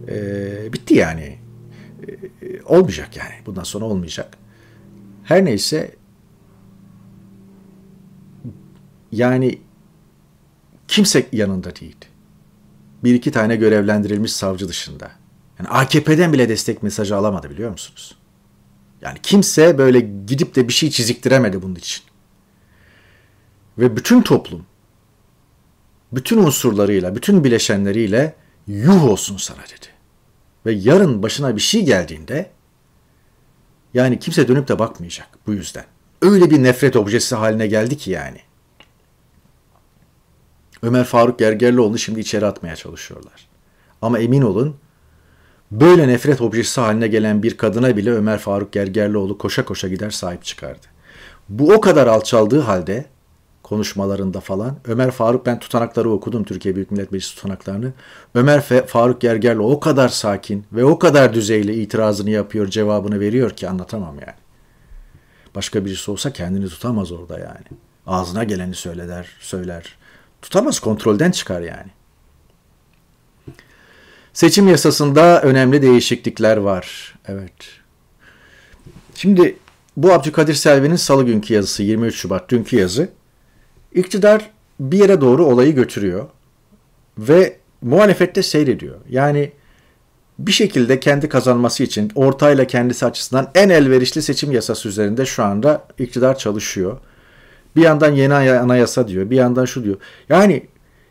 Ee, 0.08 0.74
bitti 0.74 0.94
yani. 0.94 1.40
Ee, 2.42 2.62
olmayacak 2.66 3.18
yani. 3.18 3.34
Bundan 3.46 3.64
sonra 3.64 3.86
olmayacak. 3.86 4.38
Her 5.24 5.46
neyse 5.46 5.96
yani 9.12 9.62
kimse 10.88 11.28
yanında 11.32 11.76
değil. 11.76 11.96
Bir 13.04 13.14
iki 13.14 13.32
tane 13.32 13.56
görevlendirilmiş 13.56 14.34
savcı 14.34 14.68
dışında. 14.68 15.12
Yani 15.60 15.70
AKP'den 15.70 16.34
bile 16.34 16.50
destek 16.50 16.84
mesajı 16.84 17.16
alamadı 17.16 17.50
biliyor 17.50 17.72
musunuz? 17.72 18.16
Yani 19.02 19.18
kimse 19.24 19.78
böyle 19.78 20.00
gidip 20.00 20.56
de 20.56 20.68
bir 20.68 20.74
şey 20.74 20.90
çiziktiremedi 20.90 21.62
bunun 21.62 21.76
için. 21.76 22.04
Ve 23.78 23.96
bütün 23.96 24.22
toplum, 24.22 24.66
bütün 26.12 26.38
unsurlarıyla, 26.38 27.16
bütün 27.16 27.44
bileşenleriyle 27.44 28.36
yuh 28.68 29.04
olsun 29.04 29.38
sana 29.38 29.62
dedi. 29.64 29.91
Ve 30.66 30.72
yarın 30.72 31.24
başına 31.24 31.56
bir 31.56 31.62
şey 31.62 31.86
geldiğinde 31.86 32.50
yani 33.94 34.20
kimse 34.20 34.48
dönüp 34.48 34.68
de 34.68 34.80
bakmayacak 34.80 35.28
bu 35.48 35.54
yüzden. 35.54 35.86
Öyle 36.22 36.50
bir 36.50 36.64
nefret 36.64 36.96
objesi 36.96 37.36
haline 37.36 37.68
geldi 37.68 37.98
ki 37.98 38.12
yani. 38.12 38.38
Ömer 40.82 41.04
Faruk 41.04 41.40
Gergerlioğlu'nu 41.40 41.98
şimdi 41.98 42.20
içeri 42.20 42.46
atmaya 42.46 42.76
çalışıyorlar. 42.76 43.48
Ama 44.02 44.20
emin 44.20 44.42
olun 44.42 44.76
böyle 45.72 46.08
nefret 46.08 46.42
objesi 46.42 46.82
haline 46.82 47.08
gelen 47.08 47.44
bir 47.44 47.58
kadına 47.58 47.98
bile 47.98 48.12
Ömer 48.12 48.38
Faruk 48.38 48.74
Gergerlioğlu 48.74 49.38
koşa 49.38 49.66
koşa 49.66 49.88
gider 49.88 50.10
sahip 50.10 50.44
çıkardı. 50.44 50.88
Bu 51.50 51.74
o 51.74 51.82
kadar 51.82 52.08
alçaldığı 52.08 52.60
halde 52.60 53.06
konuşmalarında 53.72 54.40
falan 54.40 54.76
Ömer 54.86 55.12
Faruk 55.12 55.46
ben 55.46 55.60
tutanakları 55.60 56.12
okudum 56.12 56.44
Türkiye 56.44 56.76
Büyük 56.76 56.92
Millet 56.92 57.12
Meclisi 57.12 57.36
tutanaklarını. 57.36 57.94
Ömer 58.36 58.62
Faruk 58.88 59.22
Gergerlioğlu 59.22 59.74
o 59.74 59.80
kadar 59.80 60.10
sakin 60.10 60.66
ve 60.74 60.86
o 60.86 61.00
kadar 61.00 61.34
düzeyli 61.34 61.82
itirazını 61.82 62.30
yapıyor, 62.30 62.68
cevabını 62.68 63.20
veriyor 63.20 63.50
ki 63.50 63.70
anlatamam 63.70 64.16
yani. 64.16 64.38
Başka 65.56 65.86
birisi 65.86 66.12
olsa 66.12 66.34
kendini 66.34 66.70
tutamaz 66.70 67.12
orada 67.12 67.40
yani. 67.40 67.66
Ağzına 68.08 68.44
geleni 68.44 68.76
söyler, 68.76 69.28
söyler 69.40 69.98
tutamaz 70.42 70.80
kontrolden 70.80 71.32
çıkar 71.32 71.62
yani. 71.62 71.92
Seçim 74.34 74.68
yasasında 74.68 75.42
önemli 75.42 75.82
değişiklikler 75.82 76.58
var. 76.58 77.16
Evet. 77.28 77.54
Şimdi 79.16 79.58
bu 79.98 80.14
Abdülkadir 80.14 80.54
Selvi'nin 80.54 80.96
salı 80.96 81.24
günkü 81.24 81.54
yazısı 81.54 81.84
23 81.84 82.16
Şubat 82.16 82.50
dünkü 82.50 82.76
yazı. 82.76 83.21
İktidar 83.94 84.52
bir 84.80 84.98
yere 84.98 85.22
doğru 85.22 85.46
olayı 85.46 85.76
götürüyor 85.76 86.26
ve 87.18 87.58
muhalefette 87.82 88.44
seyrediyor. 88.44 88.96
Yani 89.10 89.52
bir 90.40 90.52
şekilde 90.52 91.00
kendi 91.00 91.30
kazanması 91.30 91.84
için 91.84 92.12
ortayla 92.16 92.68
kendisi 92.68 93.06
açısından 93.06 93.52
en 93.56 93.70
elverişli 93.70 94.22
seçim 94.22 94.52
yasası 94.52 94.90
üzerinde 94.90 95.26
şu 95.26 95.44
anda 95.44 95.88
iktidar 96.00 96.38
çalışıyor. 96.38 96.98
Bir 97.76 97.82
yandan 97.82 98.12
yeni 98.12 98.34
anayasa 98.34 99.08
diyor, 99.08 99.30
bir 99.30 99.36
yandan 99.36 99.66
şu 99.66 99.84
diyor. 99.84 99.98
Yani 100.30 100.68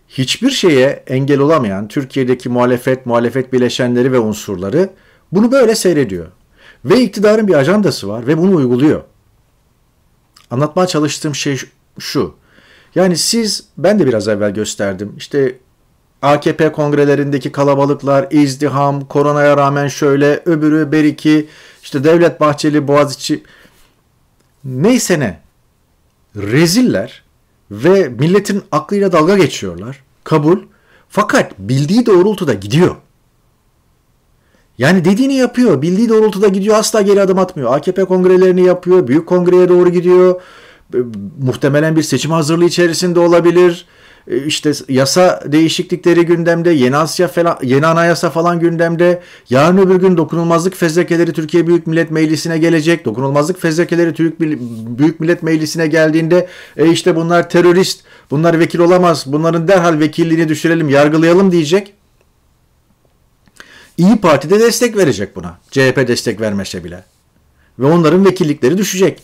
hiçbir 0.08 0.50
şeye 0.50 1.04
engel 1.06 1.38
olamayan 1.38 1.88
Türkiye'deki 1.88 2.48
muhalefet, 2.48 3.06
muhalefet 3.06 3.52
bileşenleri 3.52 4.12
ve 4.12 4.18
unsurları 4.18 4.90
bunu 5.32 5.52
böyle 5.52 5.74
seyrediyor. 5.74 6.26
Ve 6.84 7.00
iktidarın 7.00 7.48
bir 7.48 7.54
ajandası 7.54 8.08
var 8.08 8.26
ve 8.26 8.38
bunu 8.38 8.56
uyguluyor. 8.56 9.02
Anlatmaya 10.50 10.86
çalıştığım 10.86 11.34
şey 11.34 11.60
şu. 11.98 12.39
Yani 12.94 13.16
siz, 13.16 13.64
ben 13.78 13.98
de 13.98 14.06
biraz 14.06 14.28
evvel 14.28 14.50
gösterdim. 14.50 15.14
İşte 15.16 15.58
AKP 16.22 16.72
kongrelerindeki 16.72 17.52
kalabalıklar, 17.52 18.26
izdiham, 18.30 19.04
koronaya 19.04 19.56
rağmen 19.56 19.88
şöyle, 19.88 20.42
öbürü 20.44 20.92
beriki, 20.92 21.48
işte 21.82 22.04
Devlet 22.04 22.40
Bahçeli, 22.40 22.88
Boğaziçi, 22.88 23.42
neyse 24.64 25.20
ne 25.20 25.40
reziller 26.36 27.22
ve 27.70 28.08
milletin 28.08 28.62
aklıyla 28.72 29.12
dalga 29.12 29.38
geçiyorlar. 29.38 30.02
Kabul. 30.24 30.58
Fakat 31.08 31.58
bildiği 31.58 32.06
doğrultuda 32.06 32.54
gidiyor. 32.54 32.96
Yani 34.78 35.04
dediğini 35.04 35.34
yapıyor. 35.34 35.82
Bildiği 35.82 36.08
doğrultuda 36.08 36.48
gidiyor. 36.48 36.76
Asla 36.76 37.02
geri 37.02 37.22
adım 37.22 37.38
atmıyor. 37.38 37.76
AKP 37.76 38.04
kongrelerini 38.04 38.62
yapıyor. 38.62 39.06
Büyük 39.06 39.28
kongreye 39.28 39.68
doğru 39.68 39.88
gidiyor. 39.88 40.40
Muhtemelen 41.42 41.96
bir 41.96 42.02
seçim 42.02 42.30
hazırlığı 42.30 42.64
içerisinde 42.64 43.20
olabilir. 43.20 43.86
E, 44.28 44.46
işte 44.46 44.72
yasa 44.88 45.42
değişiklikleri 45.46 46.26
gündemde, 46.26 46.70
yeni 46.70 46.96
Asya 46.96 47.28
falan, 47.28 47.58
yeni 47.62 47.86
anayasa 47.86 48.30
falan 48.30 48.60
gündemde. 48.60 49.22
Yarın 49.50 49.78
öbür 49.78 49.96
gün 49.96 50.16
dokunulmazlık 50.16 50.76
fezlekeleri 50.76 51.32
Türkiye 51.32 51.66
Büyük 51.66 51.86
Millet 51.86 52.10
Meclisi'ne 52.10 52.58
gelecek. 52.58 53.04
Dokunulmazlık 53.04 53.60
fezlekeleri 53.60 54.14
Türk 54.14 54.40
Büyük 54.98 55.20
Millet 55.20 55.42
Meclisi'ne 55.42 55.86
geldiğinde 55.86 56.48
e 56.76 56.90
işte 56.90 57.16
bunlar 57.16 57.50
terörist, 57.50 58.00
bunlar 58.30 58.58
vekil 58.58 58.78
olamaz. 58.78 59.24
Bunların 59.26 59.68
derhal 59.68 59.98
vekilliğini 59.98 60.48
düşürelim, 60.48 60.88
yargılayalım 60.88 61.52
diyecek. 61.52 61.94
İyi 63.96 64.16
Parti 64.16 64.50
de 64.50 64.60
destek 64.60 64.96
verecek 64.96 65.36
buna. 65.36 65.58
CHP 65.70 66.08
destek 66.08 66.40
vermese 66.40 66.84
bile. 66.84 67.04
Ve 67.78 67.86
onların 67.86 68.24
vekillikleri 68.24 68.78
düşecek. 68.78 69.22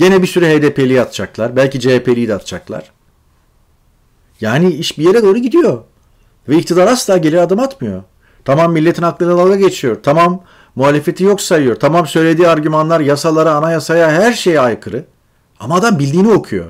Gene 0.00 0.22
bir 0.22 0.26
süre 0.26 0.58
HDP'liyi 0.58 1.00
atacaklar. 1.00 1.56
Belki 1.56 1.80
CHP'liyi 1.80 2.28
de 2.28 2.34
atacaklar. 2.34 2.90
Yani 4.40 4.72
iş 4.72 4.98
bir 4.98 5.04
yere 5.04 5.22
doğru 5.22 5.38
gidiyor. 5.38 5.82
Ve 6.48 6.58
iktidar 6.58 6.86
asla 6.86 7.16
geri 7.16 7.40
adım 7.40 7.60
atmıyor. 7.60 8.02
Tamam 8.44 8.72
milletin 8.72 9.02
aklına 9.02 9.38
dalga 9.38 9.56
geçiyor. 9.56 9.96
Tamam 10.02 10.44
muhalefeti 10.76 11.24
yok 11.24 11.40
sayıyor. 11.40 11.76
Tamam 11.76 12.06
söylediği 12.06 12.48
argümanlar 12.48 13.00
yasalara, 13.00 13.54
anayasaya 13.54 14.10
her 14.10 14.32
şeye 14.32 14.60
aykırı. 14.60 15.04
Ama 15.60 15.74
adam 15.74 15.98
bildiğini 15.98 16.32
okuyor. 16.32 16.66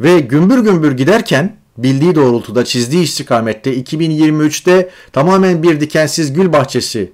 Ve 0.00 0.20
gümbür 0.20 0.58
gümbür 0.58 0.92
giderken 0.92 1.56
bildiği 1.78 2.14
doğrultuda 2.14 2.64
çizdiği 2.64 3.02
istikamette 3.02 3.80
2023'te 3.80 4.90
tamamen 5.12 5.62
bir 5.62 5.80
dikensiz 5.80 6.32
gül 6.32 6.52
bahçesi 6.52 7.12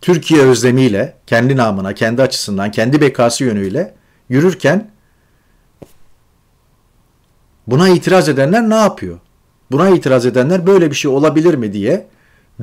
Türkiye 0.00 0.42
özlemiyle, 0.42 1.16
kendi 1.26 1.56
namına, 1.56 1.94
kendi 1.94 2.22
açısından, 2.22 2.70
kendi 2.70 3.00
bekası 3.00 3.44
yönüyle 3.44 4.01
yürürken 4.32 4.90
Buna 7.66 7.88
itiraz 7.88 8.28
edenler 8.28 8.70
ne 8.70 8.74
yapıyor? 8.74 9.18
Buna 9.70 9.88
itiraz 9.88 10.26
edenler 10.26 10.66
böyle 10.66 10.90
bir 10.90 10.96
şey 10.96 11.10
olabilir 11.10 11.54
mi 11.54 11.72
diye 11.72 12.08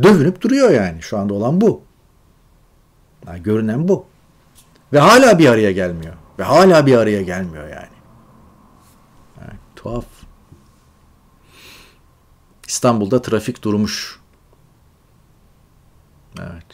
dövünüp 0.04 0.42
duruyor 0.42 0.70
yani. 0.70 1.02
Şu 1.02 1.18
anda 1.18 1.34
olan 1.34 1.62
bu. 1.62 1.82
Yani 3.28 3.44
görünen 3.44 3.88
bu. 3.88 4.06
Ve 4.94 5.00
hala 5.00 5.40
bir 5.40 5.50
araya 5.50 5.72
gelmiyor. 5.72 6.14
Ve 6.40 6.44
hala 6.44 6.86
bir 6.86 6.98
araya 6.98 7.22
gelmiyor 7.22 7.68
yani. 7.68 8.00
Tuhaf. 9.76 10.06
İstanbul'da 12.68 13.22
trafik 13.22 13.64
durmuş. 13.64 14.20
Evet. 16.40 16.66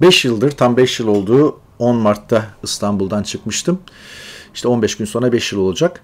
5 0.00 0.24
yıldır 0.24 0.50
tam 0.50 0.76
5 0.76 1.00
yıl 1.00 1.08
oldu. 1.08 1.60
10 1.78 1.96
Mart'ta 1.96 2.46
İstanbul'dan 2.62 3.22
çıkmıştım. 3.22 3.82
İşte 4.54 4.68
15 4.68 4.96
gün 4.96 5.04
sonra 5.04 5.32
5 5.32 5.52
yıl 5.52 5.60
olacak. 5.60 6.02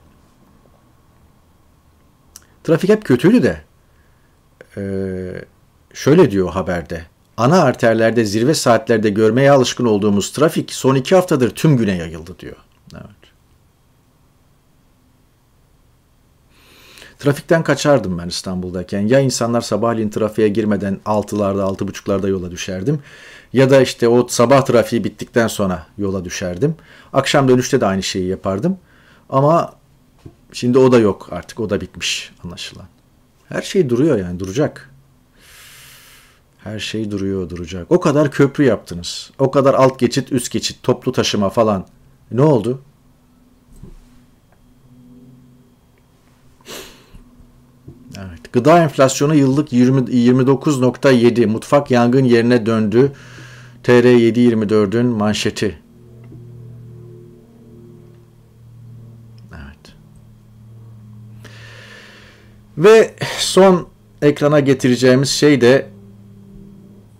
Trafik 2.65 2.91
hep 2.91 3.05
kötüydü 3.05 3.43
de. 3.43 3.61
Ee, 4.77 5.45
şöyle 5.95 6.31
diyor 6.31 6.51
haberde. 6.51 7.07
Ana 7.37 7.63
arterlerde 7.63 8.25
zirve 8.25 8.55
saatlerde 8.55 9.11
görmeye 9.11 9.51
alışkın 9.51 9.85
olduğumuz 9.85 10.33
trafik 10.33 10.73
son 10.73 10.95
iki 10.95 11.15
haftadır 11.15 11.51
tüm 11.51 11.77
güne 11.77 11.97
yayıldı 11.97 12.39
diyor. 12.39 12.57
Evet. 12.95 13.05
Trafikten 17.25 17.63
kaçardım 17.63 18.19
ben 18.19 18.29
İstanbul'dayken. 18.29 19.01
Ya 19.01 19.21
insanlar 19.21 19.61
sabahleyin 19.61 20.11
trafiğe 20.11 20.49
girmeden 20.49 21.01
6'larda 21.07 21.77
6.30'larda 21.77 22.29
yola 22.29 22.51
düşerdim. 22.51 23.01
Ya 23.53 23.71
da 23.71 23.81
işte 23.81 24.09
o 24.09 24.29
sabah 24.29 24.65
trafiği 24.65 25.05
bittikten 25.05 25.47
sonra 25.47 25.87
yola 25.99 26.25
düşerdim. 26.25 26.75
Akşam 27.13 27.49
dönüşte 27.49 27.81
de 27.81 27.87
aynı 27.87 28.03
şeyi 28.03 28.29
yapardım. 28.29 28.79
Ama 29.31 29.73
şimdi 30.53 30.79
o 30.79 30.93
da 30.93 30.99
yok 30.99 31.29
artık. 31.31 31.61
O 31.61 31.71
da 31.71 31.81
bitmiş 31.81 32.33
anlaşılan. 32.45 32.87
Her 33.49 33.63
şey 33.63 33.89
duruyor 33.91 34.19
yani 34.19 34.41
duracak. 34.41 34.91
Her 36.59 36.79
şey 36.79 37.11
duruyor 37.11 37.51
duracak. 37.51 37.93
O 37.93 38.01
kadar 38.01 38.31
köprü 38.31 38.65
yaptınız. 38.65 39.31
O 39.39 39.51
kadar 39.51 39.75
alt 39.75 39.99
geçit 39.99 40.33
üst 40.33 40.51
geçit 40.51 40.83
toplu 40.83 41.13
taşıma 41.13 41.51
falan. 41.51 41.87
Ne 42.31 42.43
oldu? 42.43 42.83
Evet. 48.19 48.44
Gıda 48.55 48.83
enflasyonu 48.83 49.35
yıllık 49.35 49.73
20, 49.73 50.01
29.7 50.01 51.47
mutfak 51.47 51.91
yangın 51.91 52.25
yerine 52.25 52.67
döndü. 52.67 53.13
TR 53.83 53.91
724'ün 53.91 55.07
manşeti. 55.07 55.79
Evet. 59.53 59.95
Ve 62.79 63.15
son 63.39 63.89
ekrana 64.23 64.61
getireceğimiz 64.61 65.29
şey 65.29 65.61
de 65.61 65.87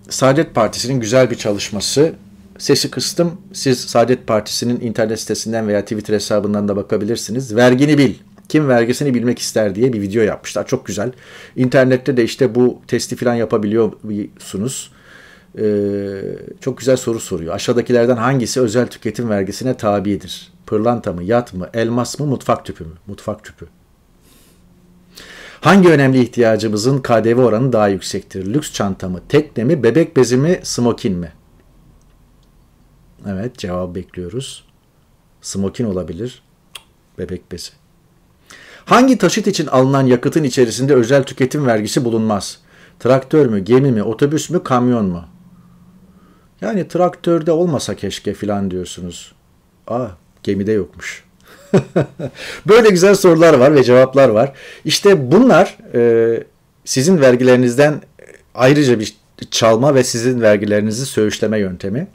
Saadet 0.09 0.55
Partisi'nin 0.55 1.01
güzel 1.01 1.31
bir 1.31 1.37
çalışması. 1.37 2.15
Sesi 2.59 2.91
kıstım. 2.91 3.41
Siz 3.53 3.81
Saadet 3.81 4.27
Partisi'nin 4.27 4.81
internet 4.81 5.21
sitesinden 5.21 5.69
veya 5.69 5.83
Twitter 5.83 6.15
hesabından 6.15 6.69
da 6.69 6.77
bakabilirsiniz. 6.77 7.57
Vergini 7.57 7.99
bil. 7.99 8.15
Kim 8.55 8.69
vergisini 8.69 9.15
bilmek 9.15 9.39
ister 9.39 9.75
diye 9.75 9.93
bir 9.93 10.01
video 10.01 10.23
yapmışlar. 10.23 10.67
Çok 10.67 10.87
güzel. 10.87 11.13
İnternette 11.57 12.17
de 12.17 12.25
işte 12.25 12.55
bu 12.55 12.83
testi 12.87 13.17
falan 13.17 13.35
yapabiliyorsunuz. 13.35 14.93
Ee, 15.59 16.21
çok 16.61 16.79
güzel 16.79 16.97
soru 16.97 17.21
soruyor. 17.21 17.55
Aşağıdakilerden 17.55 18.17
hangisi 18.17 18.61
özel 18.61 18.87
tüketim 18.87 19.31
vergisine 19.31 19.77
tabidir? 19.77 20.53
Pırlanta 20.67 21.13
mı, 21.13 21.25
yat 21.25 21.55
mı, 21.55 21.69
elmas 21.75 22.21
mı, 22.21 22.27
mutfak 22.27 22.65
tüpü 22.65 22.85
mü? 22.85 22.93
Mutfak 23.07 23.45
tüpü. 23.45 23.67
Hangi 25.61 25.89
önemli 25.89 26.21
ihtiyacımızın 26.21 26.99
KDV 26.99 27.39
oranı 27.39 27.73
daha 27.73 27.89
yüksektir? 27.89 28.55
Lüks 28.55 28.73
çanta 28.73 29.09
mı, 29.09 29.21
tekne 29.29 29.65
mi, 29.65 29.83
bebek 29.83 30.17
bezi 30.17 30.37
mi, 30.37 30.61
smokin 30.63 31.19
mi? 31.19 31.33
Evet 33.29 33.59
cevap 33.59 33.95
bekliyoruz. 33.95 34.65
Smokin 35.41 35.85
olabilir. 35.85 36.43
Bebek 37.19 37.53
bezi. 37.53 37.84
Hangi 38.85 39.19
taşıt 39.19 39.47
için 39.47 39.67
alınan 39.67 40.07
yakıtın 40.07 40.45
içerisinde 40.45 40.95
özel 40.95 41.23
tüketim 41.23 41.67
vergisi 41.67 42.05
bulunmaz? 42.05 42.59
Traktör 43.01 43.47
mü, 43.47 43.59
gemi 43.59 43.93
mi, 43.93 44.03
otobüs 44.03 44.51
mü, 44.51 44.63
kamyon 44.65 45.07
mu? 45.07 45.25
Yani 46.61 46.89
traktörde 46.89 47.53
olmasa 47.53 47.95
keşke 47.95 48.35
filan 48.35 48.71
diyorsunuz. 48.71 49.33
Aa 49.87 50.07
gemide 50.43 50.73
yokmuş. 50.73 51.25
Böyle 52.69 52.89
güzel 52.89 53.15
sorular 53.15 53.55
var 53.55 53.75
ve 53.75 53.85
cevaplar 53.85 54.29
var. 54.29 54.53
İşte 54.85 55.33
bunlar 55.33 55.79
e, 55.95 56.43
sizin 56.85 57.21
vergilerinizden 57.21 58.03
ayrıca 58.55 59.01
bir 59.01 59.15
çalma 59.51 59.95
ve 59.95 60.05
sizin 60.05 60.41
vergilerinizi 60.41 61.07
söğüşleme 61.07 61.59
yöntemi. 61.59 62.07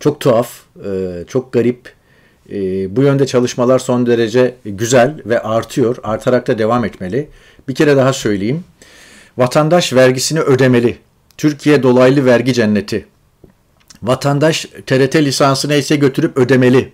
Çok 0.00 0.20
tuhaf, 0.20 0.62
e, 0.84 1.24
çok 1.28 1.52
garip. 1.52 2.01
E, 2.52 2.96
bu 2.96 3.02
yönde 3.02 3.26
çalışmalar 3.26 3.78
son 3.78 4.06
derece 4.06 4.54
güzel 4.64 5.16
ve 5.26 5.42
artıyor. 5.42 5.96
Artarak 6.02 6.46
da 6.46 6.58
devam 6.58 6.84
etmeli. 6.84 7.28
Bir 7.68 7.74
kere 7.74 7.96
daha 7.96 8.12
söyleyeyim. 8.12 8.64
Vatandaş 9.38 9.92
vergisini 9.92 10.40
ödemeli. 10.40 10.98
Türkiye 11.36 11.82
dolaylı 11.82 12.26
vergi 12.26 12.54
cenneti. 12.54 13.06
Vatandaş 14.02 14.66
TRT 14.86 15.16
lisansı 15.16 15.68
neyse 15.68 15.96
götürüp 15.96 16.36
ödemeli. 16.36 16.92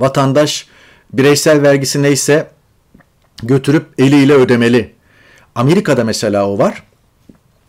Vatandaş 0.00 0.66
bireysel 1.12 1.62
vergisi 1.62 2.02
neyse 2.02 2.50
götürüp 3.42 3.86
eliyle 3.98 4.34
ödemeli. 4.34 4.92
Amerika'da 5.54 6.04
mesela 6.04 6.48
o 6.48 6.58
var. 6.58 6.82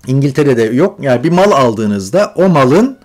İngiltere'de 0.07 0.63
yok. 0.63 0.99
Yani 1.01 1.23
bir 1.23 1.31
mal 1.31 1.51
aldığınızda 1.51 2.33
o 2.35 2.49
malın 2.49 2.97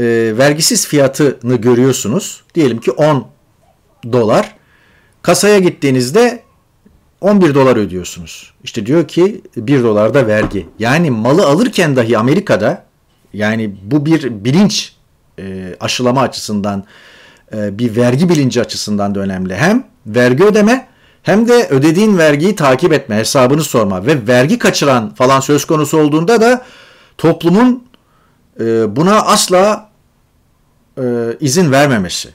e, 0.00 0.38
vergisiz 0.38 0.86
fiyatını 0.86 1.56
görüyorsunuz. 1.56 2.42
Diyelim 2.54 2.80
ki 2.80 2.90
10 2.90 3.26
dolar. 4.12 4.54
Kasaya 5.22 5.58
gittiğinizde 5.58 6.42
11 7.20 7.54
dolar 7.54 7.76
ödüyorsunuz. 7.76 8.52
İşte 8.64 8.86
diyor 8.86 9.08
ki 9.08 9.42
1 9.56 9.82
dolar 9.82 10.14
da 10.14 10.26
vergi. 10.26 10.68
Yani 10.78 11.10
malı 11.10 11.46
alırken 11.46 11.96
dahi 11.96 12.18
Amerika'da 12.18 12.84
yani 13.32 13.76
bu 13.82 14.06
bir 14.06 14.44
bilinç 14.44 14.92
e, 15.38 15.74
aşılama 15.80 16.20
açısından 16.20 16.84
e, 17.54 17.78
bir 17.78 17.96
vergi 17.96 18.28
bilinci 18.28 18.60
açısından 18.60 19.14
da 19.14 19.20
önemli. 19.20 19.56
Hem 19.56 19.86
vergi 20.06 20.44
ödeme 20.44 20.88
hem 21.22 21.48
de 21.48 21.68
ödediğin 21.70 22.18
vergiyi 22.18 22.56
takip 22.56 22.92
etme, 22.92 23.16
hesabını 23.16 23.62
sorma 23.62 24.06
ve 24.06 24.26
vergi 24.26 24.58
kaçıran 24.58 25.14
falan 25.14 25.40
söz 25.40 25.64
konusu 25.64 25.98
olduğunda 25.98 26.40
da 26.40 26.64
toplumun 27.18 27.84
e, 28.60 28.96
buna 28.96 29.22
asla 29.22 29.89
e, 31.00 31.36
izin 31.40 31.72
vermemesi. 31.72 32.28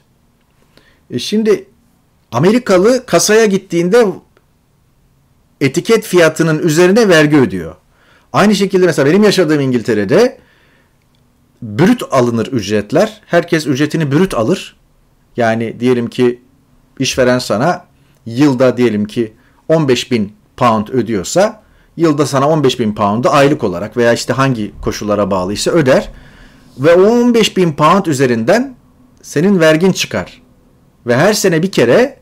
E 1.12 1.20
şimdi 1.20 1.68
Amerikalı 2.32 3.06
kasaya 3.06 3.46
gittiğinde 3.46 4.06
etiket 5.62 6.04
fiyatının 6.04 6.60
üzerine 6.60 7.10
vergi 7.10 7.38
ödüyor. 7.38 7.76
Aynı 8.34 8.56
şekilde 8.56 8.86
mesela 8.86 9.10
benim 9.10 9.24
yaşadığım 9.24 9.62
İngiltere'de 9.62 10.38
brüt 11.62 12.04
alınır 12.12 12.48
ücretler. 12.48 13.22
Herkes 13.26 13.68
ücretini 13.68 14.12
brüt 14.12 14.34
alır. 14.34 14.76
Yani 15.38 15.80
diyelim 15.80 16.10
ki 16.10 16.42
işveren 17.00 17.40
sana 17.40 17.86
yılda 18.26 18.78
diyelim 18.78 19.06
ki 19.06 19.34
15 19.70 20.12
bin 20.12 20.34
pound 20.58 20.88
ödüyorsa 20.88 21.64
yılda 21.98 22.26
sana 22.26 22.50
15 22.50 22.80
bin 22.80 22.96
pound'u 22.96 23.30
aylık 23.30 23.64
olarak 23.64 23.98
veya 23.98 24.14
işte 24.14 24.34
hangi 24.34 24.72
koşullara 24.82 25.32
bağlıysa 25.32 25.72
öder 25.72 26.10
ve 26.78 26.94
o 26.94 27.06
15 27.06 27.58
bin 27.58 27.74
pound 27.74 28.06
üzerinden 28.06 28.76
senin 29.22 29.60
vergin 29.60 29.92
çıkar. 29.92 30.42
Ve 31.08 31.18
her 31.18 31.34
sene 31.34 31.64
bir 31.64 31.72
kere 31.72 32.18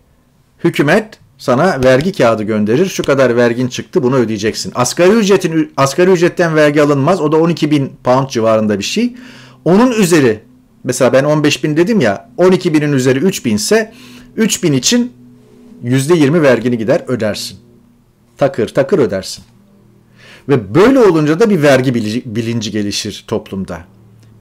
hükümet 0.63 1.19
sana 1.37 1.83
vergi 1.83 2.11
kağıdı 2.11 2.43
gönderir. 2.43 2.85
Şu 2.85 3.03
kadar 3.03 3.35
vergin 3.35 3.67
çıktı 3.67 4.03
bunu 4.03 4.15
ödeyeceksin. 4.15 4.71
Asgari 4.75 5.11
ücretin 5.11 5.73
asgari 5.77 6.11
ücretten 6.11 6.55
vergi 6.55 6.81
alınmaz. 6.81 7.21
O 7.21 7.31
da 7.31 7.37
12 7.37 7.71
bin 7.71 7.93
pound 8.03 8.29
civarında 8.29 8.79
bir 8.79 8.83
şey. 8.83 9.15
Onun 9.65 9.91
üzeri 9.91 10.39
mesela 10.83 11.13
ben 11.13 11.23
15 11.23 11.63
bin 11.63 11.77
dedim 11.77 12.01
ya 12.01 12.29
12 12.37 12.73
binin 12.73 12.93
üzeri 12.93 13.19
3 13.19 13.45
bin 13.45 13.55
ise 13.55 13.93
3 14.35 14.63
bin 14.63 14.73
için 14.73 15.13
%20 15.83 16.41
vergini 16.41 16.77
gider 16.77 17.01
ödersin. 17.07 17.57
Takır 18.37 18.67
takır 18.67 18.99
ödersin. 18.99 19.43
Ve 20.49 20.75
böyle 20.75 20.99
olunca 20.99 21.39
da 21.39 21.49
bir 21.49 21.61
vergi 21.61 21.93
bilinci 22.25 22.71
gelişir 22.71 23.23
toplumda. 23.27 23.85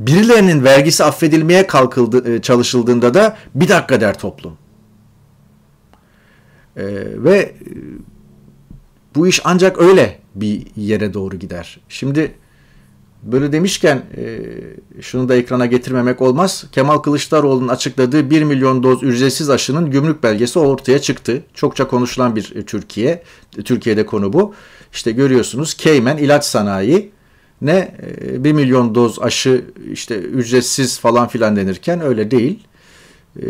Birilerinin 0.06 0.64
vergisi 0.64 1.04
affedilmeye 1.04 1.66
kalkıldı, 1.66 2.34
e, 2.34 2.42
çalışıldığında 2.42 3.14
da 3.14 3.36
bir 3.54 3.68
dakika 3.68 4.00
der 4.00 4.18
toplum. 4.18 4.52
Ee, 6.76 6.84
ve 7.16 7.38
e, 7.38 7.54
bu 9.14 9.28
iş 9.28 9.40
ancak 9.44 9.78
öyle 9.78 10.18
bir 10.34 10.66
yere 10.76 11.14
doğru 11.14 11.36
gider. 11.36 11.80
Şimdi 11.88 12.34
böyle 13.22 13.52
demişken 13.52 14.02
e, 14.16 14.40
şunu 15.00 15.28
da 15.28 15.36
ekrana 15.36 15.66
getirmemek 15.66 16.22
olmaz. 16.22 16.64
Kemal 16.72 16.98
Kılıçdaroğlu'nun 16.98 17.68
açıkladığı 17.68 18.30
1 18.30 18.42
milyon 18.42 18.82
doz 18.82 19.02
ücretsiz 19.02 19.50
aşının 19.50 19.90
gümrük 19.90 20.22
belgesi 20.22 20.58
ortaya 20.58 20.98
çıktı. 20.98 21.42
Çokça 21.54 21.88
konuşulan 21.88 22.36
bir 22.36 22.56
e, 22.56 22.62
Türkiye. 22.62 23.22
Türkiye'de 23.64 24.06
konu 24.06 24.32
bu. 24.32 24.54
İşte 24.92 25.12
görüyorsunuz 25.12 25.76
Cayman 25.78 26.18
ilaç 26.18 26.44
sanayi 26.44 27.12
ne 27.62 27.94
1 28.20 28.52
milyon 28.52 28.94
doz 28.94 29.18
aşı 29.22 29.64
işte 29.92 30.18
ücretsiz 30.18 30.98
falan 30.98 31.28
filan 31.28 31.56
denirken 31.56 32.00
öyle 32.00 32.30
değil. 32.30 32.66
E, 33.36 33.46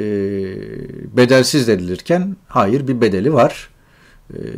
bedelsiz 1.16 1.68
denilirken 1.68 2.36
hayır 2.48 2.88
bir 2.88 3.00
bedeli 3.00 3.32
var. 3.32 3.70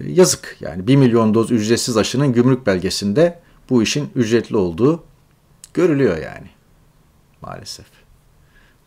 yazık 0.06 0.56
yani 0.60 0.86
1 0.86 0.96
milyon 0.96 1.34
doz 1.34 1.50
ücretsiz 1.50 1.96
aşının 1.96 2.32
gümrük 2.32 2.66
belgesinde 2.66 3.40
bu 3.70 3.82
işin 3.82 4.10
ücretli 4.14 4.56
olduğu 4.56 5.04
görülüyor 5.74 6.16
yani 6.16 6.50
maalesef. 7.42 7.86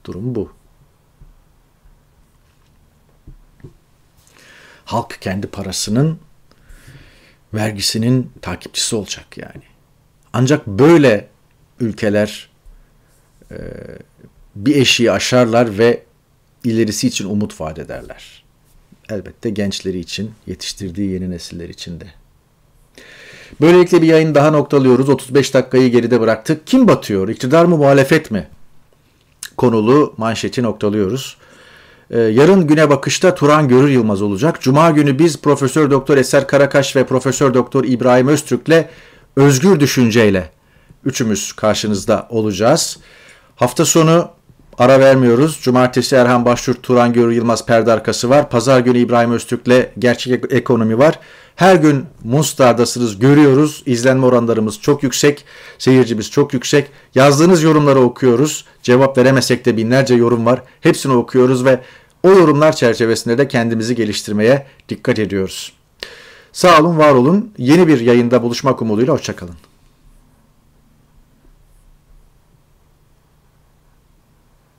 Durum 0.06 0.36
bu. 0.36 0.52
Halk 4.86 5.18
kendi 5.22 5.48
parasının 5.48 6.20
vergisinin 7.54 8.32
takipçisi 8.42 8.96
olacak 8.96 9.38
yani. 9.38 9.77
Ancak 10.34 10.68
böyle 10.68 11.28
ülkeler 11.80 12.50
e, 13.52 13.58
bir 14.56 14.76
eşiği 14.76 15.12
aşarlar 15.12 15.78
ve 15.78 16.04
ilerisi 16.64 17.08
için 17.08 17.30
umut 17.30 17.62
vaat 17.62 17.80
ederler. 17.80 18.44
Elbette 19.10 19.50
gençleri 19.50 20.00
için, 20.00 20.32
yetiştirdiği 20.48 21.12
yeni 21.12 21.32
nesiller 21.32 21.70
için 21.70 22.00
de. 22.00 22.06
Böylelikle 23.62 24.02
bir 24.02 24.08
yayın 24.08 24.36
daha 24.36 24.52
noktalıyoruz. 24.52 25.10
35 25.10 25.54
dakikayı 25.54 25.92
geride 25.92 26.22
bıraktık. 26.22 26.68
Kim 26.68 26.88
batıyor? 26.88 27.30
İktidar 27.30 27.66
mı, 27.66 27.78
muhalefet 27.78 28.32
mi? 28.32 28.48
Konulu 29.58 30.14
manşeti 30.18 30.64
noktalıyoruz. 30.64 31.38
Ee, 32.12 32.20
yarın 32.20 32.68
güne 32.68 32.90
bakışta 32.90 33.36
Turan 33.36 33.68
Görür 33.68 33.90
Yılmaz 33.90 34.22
olacak. 34.22 34.62
Cuma 34.62 34.92
günü 34.92 35.20
biz 35.20 35.42
Profesör 35.42 35.92
Doktor 35.92 36.18
Eser 36.18 36.48
Karakaş 36.48 36.96
ve 36.96 37.06
Profesör 37.06 37.54
Doktor 37.54 37.84
İbrahim 37.84 38.28
Öztürk'le 38.28 38.86
özgür 39.38 39.80
düşünceyle 39.80 40.50
üçümüz 41.06 41.54
karşınızda 41.54 42.28
olacağız. 42.30 42.98
Hafta 43.56 43.86
sonu 43.86 44.30
ara 44.78 45.00
vermiyoruz. 45.00 45.60
Cumartesi 45.62 46.16
Erhan 46.16 46.46
Baştur, 46.46 46.74
Turan 46.74 47.14
Görür 47.14 47.32
Yılmaz 47.32 47.66
perde 47.66 47.92
arkası 47.92 48.30
var. 48.30 48.50
Pazar 48.50 48.80
günü 48.80 48.98
İbrahim 48.98 49.32
Öztürk'le 49.32 49.90
gerçek 50.00 50.54
ekonomi 50.54 50.98
var. 50.98 51.20
Her 51.56 51.76
gün 51.76 52.06
Munstar'dasınız 52.24 53.20
görüyoruz. 53.20 53.84
İzlenme 53.86 54.26
oranlarımız 54.26 54.82
çok 54.82 55.04
yüksek. 55.04 55.46
Seyircimiz 55.78 56.32
çok 56.32 56.54
yüksek. 56.54 56.88
Yazdığınız 57.16 57.64
yorumları 57.64 58.00
okuyoruz. 58.00 58.66
Cevap 58.84 59.18
veremesek 59.18 59.66
de 59.66 59.78
binlerce 59.78 60.16
yorum 60.16 60.46
var. 60.46 60.62
Hepsini 60.82 61.14
okuyoruz 61.14 61.66
ve 61.66 61.80
o 62.24 62.30
yorumlar 62.30 62.76
çerçevesinde 62.76 63.38
de 63.38 63.48
kendimizi 63.48 63.96
geliştirmeye 63.96 64.66
dikkat 64.90 65.20
ediyoruz. 65.20 65.77
Sağ 66.58 66.82
olun, 66.82 66.98
var 66.98 67.14
olun. 67.14 67.52
Yeni 67.58 67.88
bir 67.88 68.00
yayında 68.00 68.44
buluşmak 68.44 68.82
umuduyla 68.82 69.14
hoşçakalın. 69.14 69.56